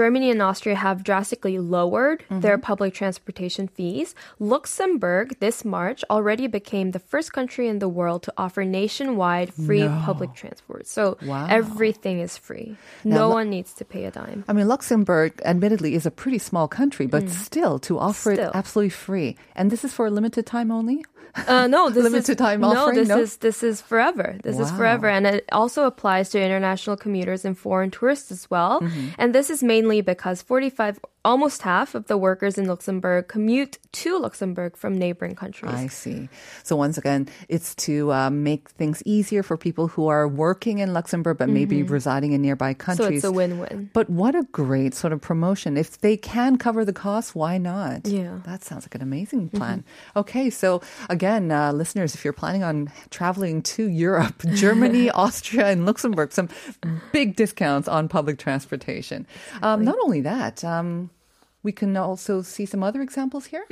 Germany 0.00 0.28
and 0.34 0.40
Austria 0.50 0.76
have 0.86 0.98
drastically 1.10 1.56
lowered 1.76 2.18
Mm-hmm. 2.24 2.40
their 2.44 2.56
public 2.70 2.90
transportation 3.00 3.64
fees. 3.76 4.08
Luxembourg 4.40 5.26
this 5.44 5.58
March 5.76 6.00
already 6.14 6.46
became 6.58 6.88
the 6.96 6.98
first 7.12 7.28
country 7.38 7.66
in 7.72 7.78
the 7.84 7.88
world 7.98 8.20
to 8.26 8.32
offer 8.44 8.64
nationwide 8.64 9.50
free 9.66 9.84
No. 9.84 10.00
public 10.08 10.30
transport. 10.40 10.82
So 10.96 11.02
Wow. 11.30 11.46
everything 11.60 12.16
is 12.26 12.32
free. 12.48 12.68
Now, 13.04 13.16
no 13.20 13.26
one 13.38 13.48
needs 13.56 13.70
to 13.78 13.84
pay 13.84 14.02
a 14.10 14.10
dime. 14.20 14.40
I 14.48 14.52
mean, 14.56 14.66
Luxembourg, 14.74 15.30
admittedly, 15.44 15.92
is 15.98 16.06
a 16.06 16.10
pretty 16.22 16.38
small 16.50 16.66
country, 16.80 17.06
but 17.14 17.28
still, 17.28 17.74
to 17.86 17.92
offer 18.08 18.30
Mm. 18.32 18.36
Still. 18.40 18.50
it 18.50 18.56
absolutely 18.60 18.94
free. 19.06 19.28
And 19.58 19.64
this 19.72 19.82
is 19.86 19.92
for 19.96 20.04
a 20.06 20.10
limited 20.18 20.44
time 20.56 20.70
only? 20.78 21.04
Uh, 21.48 21.66
no, 21.66 21.90
this 21.90 22.02
Limited 22.04 22.30
is 22.30 22.36
time 22.36 22.60
no, 22.60 22.92
this 22.94 23.08
No? 23.08 23.18
is 23.18 23.36
this 23.38 23.62
is 23.62 23.80
forever. 23.80 24.36
This 24.42 24.58
is 24.58 24.70
forever, 24.70 25.08
and 25.08 25.26
it 25.26 25.44
also 25.52 25.84
applies 25.84 26.30
to 26.30 26.40
international 26.40 26.96
commuters 26.96 27.44
and 27.44 27.58
foreign 27.58 27.90
tourists 27.90 28.30
as 28.30 28.48
well. 28.50 28.80
Mm-hmm. 28.80 29.08
And 29.18 29.34
this 29.34 29.50
is 29.50 29.62
mainly 29.62 30.00
because 30.00 30.42
45, 30.42 31.00
almost 31.24 31.62
half 31.62 31.94
of 31.96 32.06
the 32.06 32.16
workers 32.16 32.56
in 32.56 32.66
Luxembourg 32.66 33.26
commute 33.28 33.78
to 33.92 34.18
Luxembourg 34.18 34.76
from 34.76 34.96
neighboring 34.96 35.34
countries. 35.34 35.72
I 35.74 35.88
see. 35.88 36.28
So 36.62 36.76
once 36.76 36.98
again, 36.98 37.28
it's 37.48 37.74
to 37.86 38.12
um, 38.12 38.44
make 38.44 38.70
things 38.70 39.02
easier 39.04 39.42
for 39.42 39.56
people 39.56 39.88
who 39.88 40.06
are 40.06 40.28
working 40.28 40.78
in 40.78 40.92
Luxembourg 40.92 41.38
but 41.38 41.48
maybe 41.48 41.82
residing 41.82 42.30
in 42.32 42.42
nearby 42.42 42.74
Mm-hmm. 42.74 42.92
so 42.92 43.02
countries. 43.04 43.18
it's 43.18 43.24
a 43.24 43.32
win-win. 43.32 43.90
But 43.92 44.08
what 44.08 44.34
a 44.36 44.44
great 44.52 44.94
sort 44.94 45.12
of 45.12 45.20
promotion. 45.20 45.76
If 45.76 45.98
they 46.00 46.16
can 46.16 46.58
cover 46.58 46.84
the 46.84 46.92
cost, 46.92 47.34
why 47.34 47.58
not? 47.58 48.06
Yeah. 48.06 48.38
That 48.44 48.62
sounds 48.62 48.84
like 48.84 48.94
an 48.94 49.02
amazing 49.02 49.48
plan. 49.50 49.82
Okay, 50.14 50.48
so 50.50 50.80
again, 51.10 51.23
uh, 51.24 51.72
listeners, 51.72 52.14
if 52.14 52.24
you're 52.24 52.32
planning 52.32 52.62
on 52.62 52.90
traveling 53.10 53.62
to 53.62 53.88
Europe, 53.88 54.42
Germany, 54.54 55.10
Austria, 55.14 55.68
and 55.68 55.86
Luxembourg, 55.86 56.32
some 56.32 56.48
big 57.12 57.36
discounts 57.36 57.88
on 57.88 58.08
public 58.08 58.38
transportation. 58.38 59.26
Um, 59.62 59.84
not 59.84 59.96
only 60.02 60.20
that, 60.22 60.64
um, 60.64 61.10
we 61.64 61.72
can 61.72 61.96
also 61.96 62.42
see 62.42 62.66
some 62.66 62.82
other 62.88 63.00
examples 63.02 63.46
here. 63.46 63.64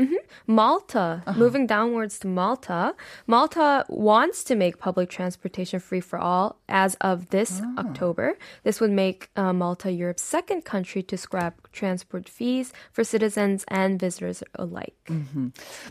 Malta, 0.46 1.22
Uh-huh. 1.26 1.38
moving 1.38 1.66
downwards 1.66 2.18
to 2.20 2.26
Malta. 2.26 2.94
Malta 3.26 3.84
wants 3.88 4.42
to 4.44 4.54
make 4.56 4.78
public 4.78 5.08
transportation 5.10 5.78
free 5.78 6.00
for 6.00 6.18
all 6.18 6.56
as 6.68 6.96
of 7.00 7.28
this 7.30 7.60
Ah. 7.62 7.80
October. 7.84 8.36
This 8.64 8.80
would 8.80 8.90
make 9.04 9.28
uh, 9.36 9.52
Malta 9.52 9.90
Europe's 9.92 10.22
second 10.24 10.64
country 10.64 11.02
to 11.04 11.16
scrap 11.16 11.54
transport 11.72 12.28
fees 12.28 12.72
for 12.94 13.04
citizens 13.04 13.64
and 13.68 14.00
visitors 14.00 14.42
alike. 14.54 14.96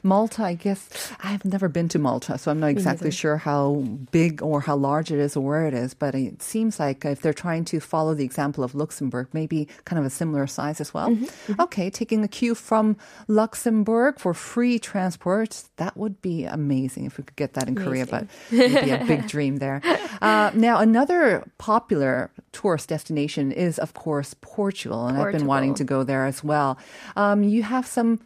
Malta, 0.03 0.43
I 0.43 0.55
guess 0.55 0.89
I've 1.23 1.45
never 1.45 1.69
been 1.69 1.87
to 1.89 1.99
Malta, 1.99 2.37
so 2.37 2.49
I'm 2.51 2.59
not 2.59 2.71
exactly 2.71 3.11
sure 3.11 3.37
how 3.37 3.83
big 4.11 4.41
or 4.41 4.61
how 4.61 4.75
large 4.75 5.11
it 5.11 5.19
is 5.19 5.35
or 5.37 5.43
where 5.45 5.65
it 5.67 5.73
is. 5.73 5.93
But 5.93 6.15
it 6.15 6.41
seems 6.41 6.79
like 6.79 7.05
if 7.05 7.21
they're 7.21 7.33
trying 7.47 7.65
to 7.65 7.79
follow 7.79 8.13
the 8.15 8.25
example 8.25 8.63
of 8.63 8.73
Luxembourg, 8.73 9.27
maybe 9.33 9.67
kind 9.85 9.99
of 9.99 10.05
a 10.05 10.09
similar 10.09 10.47
size 10.47 10.81
as 10.81 10.93
well. 10.93 11.15
Okay, 11.59 11.90
taking 11.91 12.23
a 12.23 12.27
cue 12.27 12.55
from 12.55 12.97
Luxembourg 13.27 14.19
for 14.19 14.33
free 14.33 14.79
transport, 14.79 15.63
that 15.77 15.95
would 15.95 16.21
be 16.21 16.45
amazing 16.45 17.05
if 17.05 17.17
we 17.17 17.23
could 17.23 17.35
get 17.35 17.53
that 17.53 17.67
in 17.67 17.75
Korea. 17.75 18.05
But 18.05 18.27
it'd 18.51 18.83
be 18.83 18.91
a 18.91 19.03
big 19.05 19.27
dream 19.27 19.57
there. 19.57 19.81
Uh, 20.21 20.51
now, 20.53 20.77
another 20.77 21.43
popular 21.57 22.29
tourist 22.51 22.89
destination 22.89 23.51
is, 23.51 23.79
of 23.79 23.95
course, 23.95 24.35
Portugal, 24.39 25.07
and 25.07 25.17
I've 25.17 25.31
been 25.31 25.47
wanting 25.47 25.73
to 25.75 25.83
go 25.83 26.03
there 26.03 26.27
as 26.27 26.43
well. 26.43 26.77
Um, 27.15 27.41
you 27.41 27.63
have 27.63 27.87
some 27.87 28.19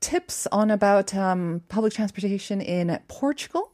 tips 0.00 0.46
on 0.52 0.70
about 0.70 1.14
um, 1.14 1.62
public 1.68 1.92
transportation 1.92 2.60
in 2.60 2.98
Portugal? 3.08 3.72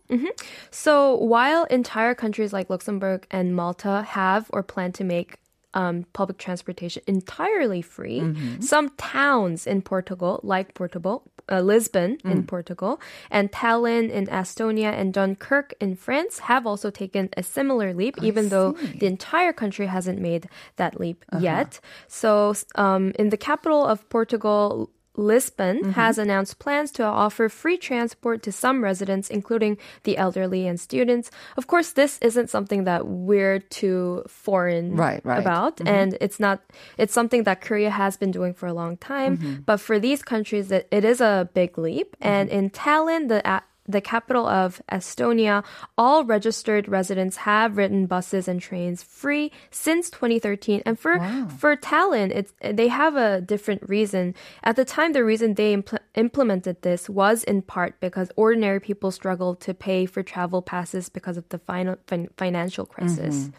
So 0.70 1.16
while 1.16 1.64
entire 1.64 2.14
countries 2.14 2.52
like 2.52 2.70
Luxembourg 2.70 3.26
and 3.30 3.54
Malta 3.54 4.02
have 4.08 4.50
or 4.52 4.62
plan 4.62 4.92
to 4.92 5.04
make 5.04 5.38
um, 5.74 6.06
public 6.12 6.38
transportation 6.38 7.02
entirely 7.06 7.82
free, 7.82 8.20
some 8.60 8.90
towns 8.96 9.66
in 9.66 9.82
Portugal, 9.82 10.40
like 10.42 10.72
Portugal, 10.74 11.22
uh, 11.50 11.60
Lisbon 11.60 12.16
in 12.24 12.46
Portugal, 12.46 13.00
and 13.30 13.50
Tallinn 13.52 14.08
in 14.10 14.26
Estonia, 14.28 14.92
and 14.92 15.12
Dunkirk 15.12 15.74
in 15.80 15.94
France 15.96 16.38
have 16.50 16.66
also 16.66 16.90
taken 16.90 17.28
a 17.36 17.42
similar 17.42 17.92
leap, 17.92 18.14
even 18.22 18.48
though 18.48 18.72
the 19.00 19.06
entire 19.06 19.52
country 19.52 19.86
hasn't 19.86 20.18
made 20.20 20.48
that 20.76 20.98
leap 20.98 21.24
yet. 21.40 21.80
So 22.08 22.54
um, 22.76 23.12
in 23.18 23.28
the 23.30 23.36
capital 23.36 23.84
of 23.84 24.08
Portugal, 24.08 24.90
Lisbon 25.16 25.80
mm-hmm. 25.80 25.90
has 25.92 26.18
announced 26.18 26.58
plans 26.58 26.90
to 26.92 27.04
offer 27.04 27.48
free 27.48 27.76
transport 27.76 28.42
to 28.42 28.52
some 28.52 28.82
residents, 28.82 29.30
including 29.30 29.78
the 30.02 30.16
elderly 30.16 30.66
and 30.66 30.80
students. 30.80 31.30
Of 31.56 31.66
course, 31.66 31.92
this 31.92 32.18
isn't 32.20 32.50
something 32.50 32.84
that 32.84 33.06
we're 33.06 33.60
too 33.60 34.24
foreign 34.26 34.96
Right, 34.96 35.24
right. 35.24 35.38
about, 35.38 35.76
mm-hmm. 35.76 35.88
and 35.88 36.18
it's 36.20 36.40
not. 36.40 36.62
It's 36.98 37.14
something 37.14 37.44
that 37.44 37.60
Korea 37.60 37.90
has 37.90 38.16
been 38.16 38.30
doing 38.30 38.54
for 38.54 38.66
a 38.66 38.74
long 38.74 38.96
time. 38.96 39.38
Mm-hmm. 39.38 39.54
But 39.66 39.78
for 39.78 39.98
these 39.98 40.22
countries, 40.22 40.70
it, 40.70 40.88
it 40.90 41.04
is 41.04 41.20
a 41.20 41.48
big 41.54 41.78
leap. 41.78 42.16
And 42.20 42.48
in 42.50 42.70
Tallinn, 42.70 43.28
the 43.28 43.46
the 43.86 44.00
capital 44.00 44.46
of 44.46 44.80
Estonia, 44.90 45.64
all 45.98 46.24
registered 46.24 46.88
residents 46.88 47.36
have 47.38 47.76
ridden 47.76 48.06
buses 48.06 48.48
and 48.48 48.60
trains 48.60 49.02
free 49.02 49.52
since 49.70 50.10
2013. 50.10 50.82
And 50.86 50.98
for 50.98 51.18
for 51.58 51.76
Tallinn, 51.76 52.30
it's 52.30 52.52
they 52.60 52.88
have 52.88 53.16
a 53.16 53.40
different 53.40 53.88
reason. 53.88 54.34
At 54.62 54.76
the 54.76 54.84
time, 54.84 55.12
the 55.12 55.24
reason 55.24 55.54
they 55.54 55.76
impl- 55.76 55.98
implemented 56.14 56.82
this 56.82 57.10
was 57.10 57.44
in 57.44 57.62
part 57.62 58.00
because 58.00 58.30
ordinary 58.36 58.80
people 58.80 59.10
struggled 59.10 59.60
to 59.60 59.74
pay 59.74 60.06
for 60.06 60.22
travel 60.22 60.62
passes 60.62 61.08
because 61.08 61.36
of 61.36 61.48
the 61.50 61.58
fin- 61.58 61.98
fin- 62.06 62.28
financial 62.36 62.86
crisis. 62.86 63.36
Mm-hmm. 63.36 63.50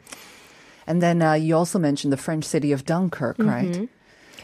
And 0.88 1.02
then 1.02 1.22
uh, 1.22 1.34
you 1.34 1.56
also 1.56 1.80
mentioned 1.80 2.14
the 2.14 2.18
French 2.18 2.44
city 2.44 2.72
of 2.72 2.86
Dunkirk, 2.86 3.38
mm-hmm. 3.38 3.50
right? 3.50 3.90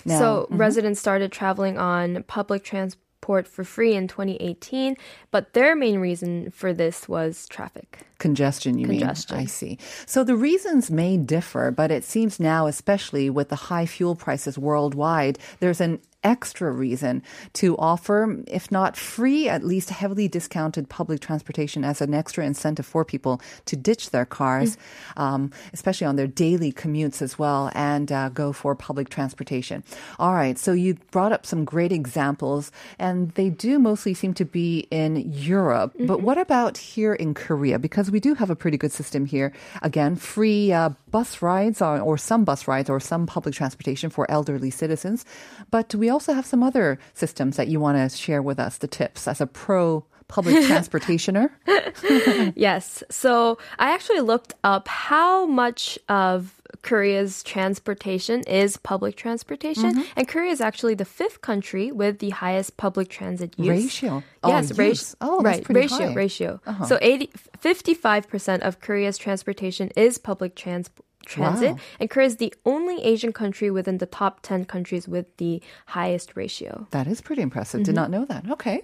Now- 0.05 0.19
So 0.19 0.47
residents 0.49 0.99
started 0.99 1.31
traveling 1.31 1.77
on 1.77 2.23
public 2.23 2.63
trans- 2.63 2.97
port 3.21 3.47
for 3.47 3.63
free 3.63 3.93
in 3.93 4.07
2018, 4.07 4.97
but 5.29 5.53
their 5.53 5.75
main 5.75 5.99
reason 5.99 6.51
for 6.51 6.73
this 6.73 7.07
was 7.07 7.47
traffic. 7.47 7.99
Congestion, 8.17 8.77
you 8.77 8.87
Congestion. 8.87 9.37
mean? 9.37 9.43
I 9.43 9.47
see. 9.47 9.77
So 10.05 10.23
the 10.23 10.35
reasons 10.35 10.91
may 10.91 11.17
differ, 11.17 11.71
but 11.71 11.91
it 11.91 12.03
seems 12.03 12.39
now, 12.39 12.67
especially 12.67 13.29
with 13.29 13.49
the 13.49 13.55
high 13.55 13.85
fuel 13.85 14.15
prices 14.15 14.57
worldwide, 14.57 15.39
there's 15.59 15.81
an 15.81 15.99
extra 16.23 16.71
reason 16.71 17.23
to 17.53 17.77
offer, 17.77 18.37
if 18.47 18.71
not 18.71 18.95
free, 18.95 19.49
at 19.49 19.63
least 19.63 19.89
heavily 19.89 20.27
discounted 20.27 20.89
public 20.89 21.19
transportation 21.19 21.83
as 21.83 22.01
an 22.01 22.13
extra 22.13 22.45
incentive 22.45 22.85
for 22.85 23.03
people 23.03 23.41
to 23.65 23.75
ditch 23.75 24.11
their 24.11 24.25
cars, 24.25 24.77
um, 25.17 25.51
especially 25.73 26.05
on 26.05 26.15
their 26.15 26.27
daily 26.27 26.71
commutes 26.71 27.21
as 27.21 27.39
well, 27.39 27.71
and 27.73 28.11
uh, 28.11 28.29
go 28.29 28.53
for 28.53 28.75
public 28.75 29.09
transportation. 29.09 29.83
All 30.19 30.33
right, 30.33 30.57
so 30.57 30.73
you 30.73 30.95
brought 31.11 31.31
up 31.31 31.45
some 31.45 31.65
great 31.65 31.91
examples, 31.91 32.71
and 32.99 33.31
they 33.31 33.49
do 33.49 33.79
mostly 33.79 34.13
seem 34.13 34.33
to 34.35 34.45
be 34.45 34.87
in 34.91 35.31
Europe. 35.31 35.95
But 35.99 36.21
what 36.21 36.37
about 36.37 36.77
here 36.77 37.13
in 37.13 37.33
Korea? 37.33 37.79
Because 37.79 38.11
we 38.11 38.19
do 38.19 38.35
have 38.35 38.49
a 38.49 38.55
pretty 38.55 38.77
good 38.77 38.91
system 38.91 39.25
here. 39.25 39.53
Again, 39.81 40.15
free 40.15 40.71
uh, 40.71 40.89
bus 41.09 41.41
rides 41.41 41.81
or, 41.81 41.99
or 41.99 42.17
some 42.17 42.43
bus 42.43 42.67
rides 42.67 42.89
or 42.89 42.99
some 42.99 43.25
public 43.25 43.55
transportation 43.55 44.09
for 44.09 44.29
elderly 44.29 44.69
citizens. 44.69 45.25
But 45.71 45.93
we 45.95 46.10
also 46.11 46.33
have 46.33 46.45
some 46.45 46.61
other 46.63 46.99
systems 47.13 47.57
that 47.57 47.67
you 47.67 47.79
want 47.79 47.97
to 47.97 48.15
share 48.15 48.41
with 48.41 48.59
us, 48.59 48.77
the 48.77 48.87
tips 48.87 49.27
as 49.27 49.41
a 49.41 49.47
pro 49.47 50.05
public 50.27 50.55
transportationer. 50.69 51.49
Yes. 52.55 53.03
So 53.09 53.57
I 53.79 53.91
actually 53.93 54.21
looked 54.21 54.53
up 54.63 54.87
how 54.87 55.45
much 55.45 55.99
of 56.09 56.61
Korea's 56.83 57.43
transportation 57.43 58.41
is 58.41 58.77
public 58.77 59.15
transportation. 59.15 59.91
Mm-hmm. 59.93 60.01
And 60.15 60.27
Korea 60.27 60.51
is 60.51 60.61
actually 60.61 60.95
the 60.95 61.05
fifth 61.05 61.41
country 61.41 61.91
with 61.91 62.19
the 62.19 62.29
highest 62.31 62.77
public 62.77 63.09
transit 63.09 63.53
use. 63.57 63.67
Ratio. 63.69 64.23
Oh, 64.43 64.49
Yes, 64.49 64.69
use. 64.69 64.77
ratio. 64.77 65.15
Oh, 65.21 65.41
right. 65.41 65.67
ratio, 65.69 65.97
high. 65.97 66.05
Uh-huh. 66.05 66.15
ratio. 66.15 66.59
So 66.87 66.97
80, 67.01 67.29
55% 67.61 68.59
of 68.61 68.79
Korea's 68.79 69.17
transportation 69.17 69.89
is 69.95 70.17
public 70.17 70.55
trans- 70.55 70.89
transit. 71.25 71.71
Wow. 71.73 71.79
And 71.99 72.09
Korea 72.09 72.27
is 72.27 72.37
the 72.37 72.53
only 72.65 73.01
Asian 73.03 73.33
country 73.33 73.69
within 73.71 73.97
the 73.99 74.05
top 74.05 74.41
10 74.41 74.65
countries 74.65 75.07
with 75.07 75.35
the 75.37 75.61
highest 75.87 76.35
ratio. 76.35 76.87
That 76.91 77.07
is 77.07 77.21
pretty 77.21 77.41
impressive. 77.41 77.79
Mm-hmm. 77.79 77.85
Did 77.85 77.95
not 77.95 78.09
know 78.11 78.25
that. 78.25 78.49
Okay. 78.51 78.83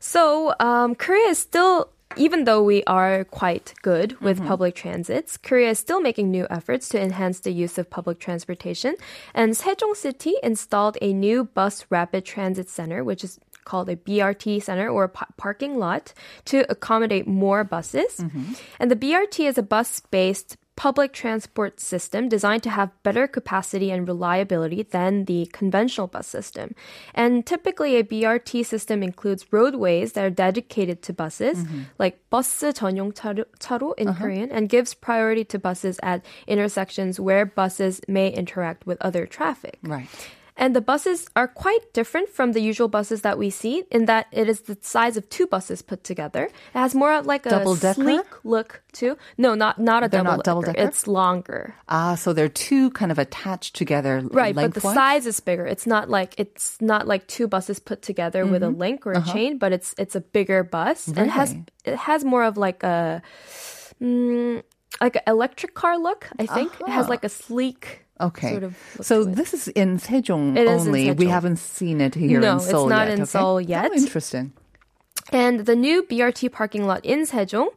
So 0.00 0.54
um, 0.60 0.94
Korea 0.94 1.28
is 1.28 1.38
still, 1.38 1.88
even 2.16 2.44
though 2.44 2.62
we 2.62 2.84
are 2.84 3.24
quite 3.24 3.74
good 3.82 4.18
with 4.20 4.38
Mm-hmm. 4.38 4.46
public 4.48 4.74
transits, 4.74 5.36
Korea 5.36 5.70
is 5.70 5.78
still 5.78 6.00
making 6.00 6.30
new 6.30 6.46
efforts 6.50 6.88
to 6.90 7.00
enhance 7.00 7.40
the 7.40 7.50
use 7.52 7.78
of 7.78 7.90
public 7.90 8.18
transportation. 8.20 8.94
And 9.34 9.52
Sejong 9.54 9.96
City 9.96 10.34
installed 10.42 10.96
a 11.02 11.12
new 11.12 11.44
bus 11.44 11.84
rapid 11.90 12.24
transit 12.24 12.70
center, 12.70 13.02
which 13.02 13.24
is 13.24 13.38
called 13.64 13.88
a 13.90 13.96
BRT 13.96 14.62
center 14.62 14.88
or 14.88 15.04
a 15.04 15.08
parking 15.08 15.78
lot 15.78 16.14
to 16.46 16.64
accommodate 16.70 17.26
more 17.26 17.64
buses. 17.64 18.16
Mm-hmm. 18.16 18.52
And 18.80 18.90
the 18.90 18.96
BRT 18.96 19.46
is 19.46 19.58
a 19.58 19.62
bus-based 19.62 20.56
public 20.77 21.13
transport 21.13 21.79
system 21.79 22.27
designed 22.27 22.63
to 22.63 22.69
have 22.69 22.91
better 23.03 23.27
capacity 23.27 23.91
and 23.91 24.07
reliability 24.07 24.83
than 24.83 25.25
the 25.25 25.45
conventional 25.53 26.07
bus 26.07 26.27
system. 26.27 26.73
And 27.13 27.45
typically 27.45 27.95
a 27.97 28.03
BRT 28.03 28.65
system 28.65 29.03
includes 29.03 29.45
roadways 29.51 30.13
that 30.13 30.25
are 30.25 30.29
dedicated 30.29 31.01
to 31.03 31.13
buses, 31.13 31.63
like 31.99 32.19
버스 32.31 32.73
전용 32.73 33.13
차로, 33.13 33.45
차로 33.59 33.93
in 33.97 34.13
Korean, 34.13 34.51
and 34.51 34.67
gives 34.67 34.93
priority 34.93 35.45
to 35.45 35.59
buses 35.59 35.99
at 36.01 36.25
intersections 36.47 37.19
where 37.19 37.45
buses 37.45 38.01
may 38.07 38.29
interact 38.29 38.85
with 38.87 38.97
other 39.01 39.25
traffic. 39.25 39.77
Right. 39.83 40.09
And 40.58 40.74
the 40.74 40.80
buses 40.80 41.26
are 41.36 41.46
quite 41.46 41.92
different 41.94 42.28
from 42.28 42.52
the 42.52 42.60
usual 42.60 42.88
buses 42.88 43.22
that 43.22 43.38
we 43.38 43.48
see 43.48 43.84
in 43.90 44.06
that 44.06 44.26
it 44.32 44.48
is 44.48 44.62
the 44.62 44.76
size 44.82 45.16
of 45.16 45.30
two 45.30 45.46
buses 45.46 45.82
put 45.82 46.02
together. 46.02 46.50
It 46.74 46.78
has 46.78 46.94
more 46.94 47.14
of 47.14 47.26
like 47.26 47.46
a 47.46 47.50
Double-decker? 47.50 48.02
sleek 48.02 48.26
look 48.44 48.82
too. 48.92 49.16
No, 49.38 49.54
not 49.54 49.78
not 49.78 50.02
a 50.02 50.08
They're 50.08 50.24
double 50.24 50.36
not 50.36 50.44
double-decker? 50.44 50.82
It's 50.82 51.06
longer. 51.06 51.74
Ah, 51.88 52.16
so 52.16 52.32
they're 52.32 52.48
two 52.50 52.90
kind 52.90 53.12
of 53.12 53.18
attached 53.18 53.76
together 53.76 54.20
Right, 54.30 54.54
but 54.54 54.74
the 54.74 54.80
size 54.80 55.26
is 55.26 55.38
bigger. 55.38 55.64
It's 55.64 55.86
not 55.86 56.10
like 56.10 56.34
it's 56.38 56.80
not 56.80 57.06
like 57.06 57.26
two 57.28 57.46
buses 57.46 57.78
put 57.78 58.02
together 58.02 58.44
with 58.44 58.62
a 58.62 58.68
link 58.70 59.06
or 59.06 59.12
a 59.12 59.22
chain, 59.22 59.58
but 59.58 59.72
it's 59.72 59.94
it's 59.96 60.16
a 60.16 60.20
bigger 60.20 60.64
bus 60.64 61.06
and 61.06 61.18
it 61.18 61.30
has 61.30 61.54
it 61.84 61.96
has 61.96 62.24
more 62.24 62.42
of 62.42 62.56
like 62.56 62.82
a 62.82 63.22
mm, 64.02 64.62
like 65.00 65.16
an 65.16 65.22
electric 65.26 65.74
car 65.74 65.98
look. 65.98 66.28
I 66.38 66.46
think 66.46 66.72
it 66.80 66.88
has 66.88 67.02
uh-huh. 67.02 67.10
like 67.10 67.24
a 67.24 67.28
sleek 67.28 68.04
Okay. 68.20 68.50
sort 68.50 68.64
of 68.64 68.76
so 69.00 69.24
this 69.24 69.54
is 69.54 69.68
in 69.68 69.98
Sejong 69.98 70.56
It 70.56 70.66
is 70.66 70.82
in 70.82 70.88
only. 70.88 71.10
We 71.12 71.26
haven't 71.26 71.58
seen 71.58 72.00
it 72.00 72.14
here 72.14 72.40
No, 72.40 72.52
in 72.52 72.56
it's 72.58 72.72
not 72.72 73.06
yet. 73.06 73.08
in 73.08 73.20
okay? 73.20 73.24
Seoul 73.26 73.60
yet. 73.60 73.90
Oh, 73.92 73.96
interesting. 73.96 74.52
And 75.30 75.66
the 75.66 75.76
new 75.76 76.02
BRT 76.02 76.50
parking 76.50 76.86
lot 76.86 77.04
in 77.04 77.26
Sejong 77.26 77.68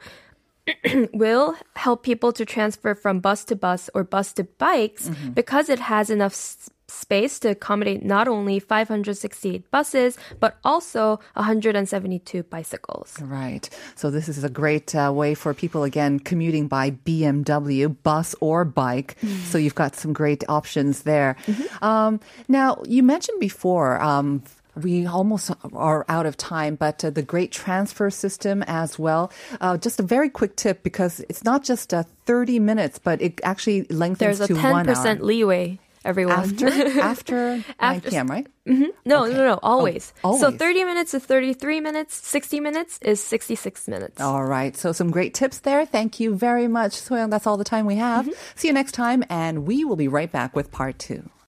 will 1.14 1.56
help 1.76 2.04
people 2.04 2.32
to 2.34 2.46
transfer 2.46 2.96
from 2.96 3.20
bus 3.20 3.44
to 3.46 3.56
bus 3.56 3.90
or 3.94 4.04
bus 4.04 4.34
to 4.34 4.44
bikes 4.44 5.10
Mm-hmm. 5.10 5.32
because 5.32 5.70
it 5.70 5.80
has 5.80 6.10
enough 6.10 6.34
s- 6.34 6.70
space 6.88 7.40
to 7.40 7.50
accommodate 7.50 8.04
not 8.04 8.28
only 8.28 8.60
568 8.60 9.70
buses 9.72 10.18
but 10.40 10.58
also 10.64 11.20
172 11.36 12.44
bicycles. 12.44 13.16
Right. 13.22 13.70
So 13.96 14.12
this 14.12 14.28
is 14.28 14.44
a 14.44 14.50
great 14.50 14.94
uh, 14.94 15.12
way 15.14 15.34
for 15.34 15.54
people 15.54 15.84
again 15.84 16.20
commuting 16.20 16.68
by 16.68 16.92
BMW, 16.92 17.96
bus 18.04 18.36
or 18.42 18.66
bike. 18.66 19.16
Mm-hmm. 19.22 19.44
So 19.46 19.58
you've 19.58 19.76
got 19.76 19.96
some 19.96 20.12
great 20.14 20.44
options 20.50 21.04
there. 21.04 21.36
Um, 21.82 22.20
now 22.48 22.82
you 22.88 23.04
mentioned 23.04 23.40
before. 23.40 24.02
Um, 24.02 24.44
we 24.76 25.06
almost 25.06 25.52
are 25.74 26.06
out 26.08 26.26
of 26.26 26.38
time, 26.38 26.76
but 26.76 27.04
uh, 27.04 27.10
the 27.10 27.22
great 27.22 27.52
transfer 27.52 28.10
system 28.10 28.64
as 28.68 28.98
well. 28.98 29.32
Uh, 29.60 29.78
just 29.78 30.00
a 30.00 30.04
very 30.04 30.30
quick 30.30 30.56
tip 30.56 30.84
because 30.84 31.20
it's 31.30 31.44
not 31.44 31.64
just 31.64 31.94
uh, 31.94 32.04
30 32.26 32.60
minutes, 32.60 33.00
but 33.00 33.22
it 33.22 33.40
actually 33.44 33.84
lengthens 33.90 34.40
There's 34.40 34.42
a 34.42 34.54
to 34.54 34.56
one 34.56 34.88
hour. 34.88 34.96
10% 34.96 35.22
leeway, 35.22 35.80
everyone. 36.06 36.40
After 36.40 36.68
after 37.02 37.64
9 37.82 38.02
p.m. 38.02 38.28
right? 38.28 38.48
no, 38.66 39.26
no, 39.26 39.26
no, 39.26 39.60
always. 39.64 40.14
Oh, 40.24 40.40
So 40.40 40.52
30 40.52 40.84
minutes 40.86 41.14
is 41.14 41.26
33 41.26 41.82
minutes, 41.82 42.16
60 42.16 42.60
minutes 42.60 43.00
is 43.02 43.22
66 43.24 43.88
minutes. 43.88 44.22
All 44.22 44.46
right. 44.46 44.78
So 44.78 44.92
some 44.92 45.10
great 45.12 45.34
tips 45.34 45.60
there. 45.60 45.86
Thank 45.86 46.20
you 46.20 46.36
very 46.36 46.68
much. 46.68 46.94
So 46.94 47.28
that's 47.28 47.48
all 47.48 47.58
the 47.58 47.64
time 47.66 47.86
we 47.88 47.96
have. 47.96 48.30
See 48.56 48.68
you 48.68 48.74
next 48.74 48.92
time, 48.94 49.24
and 49.30 49.66
we 49.66 49.84
will 49.84 49.96
be 49.98 50.08
right 50.08 50.32
back 50.32 50.56
with 50.56 50.72
part 50.72 51.00
two. 51.00 51.30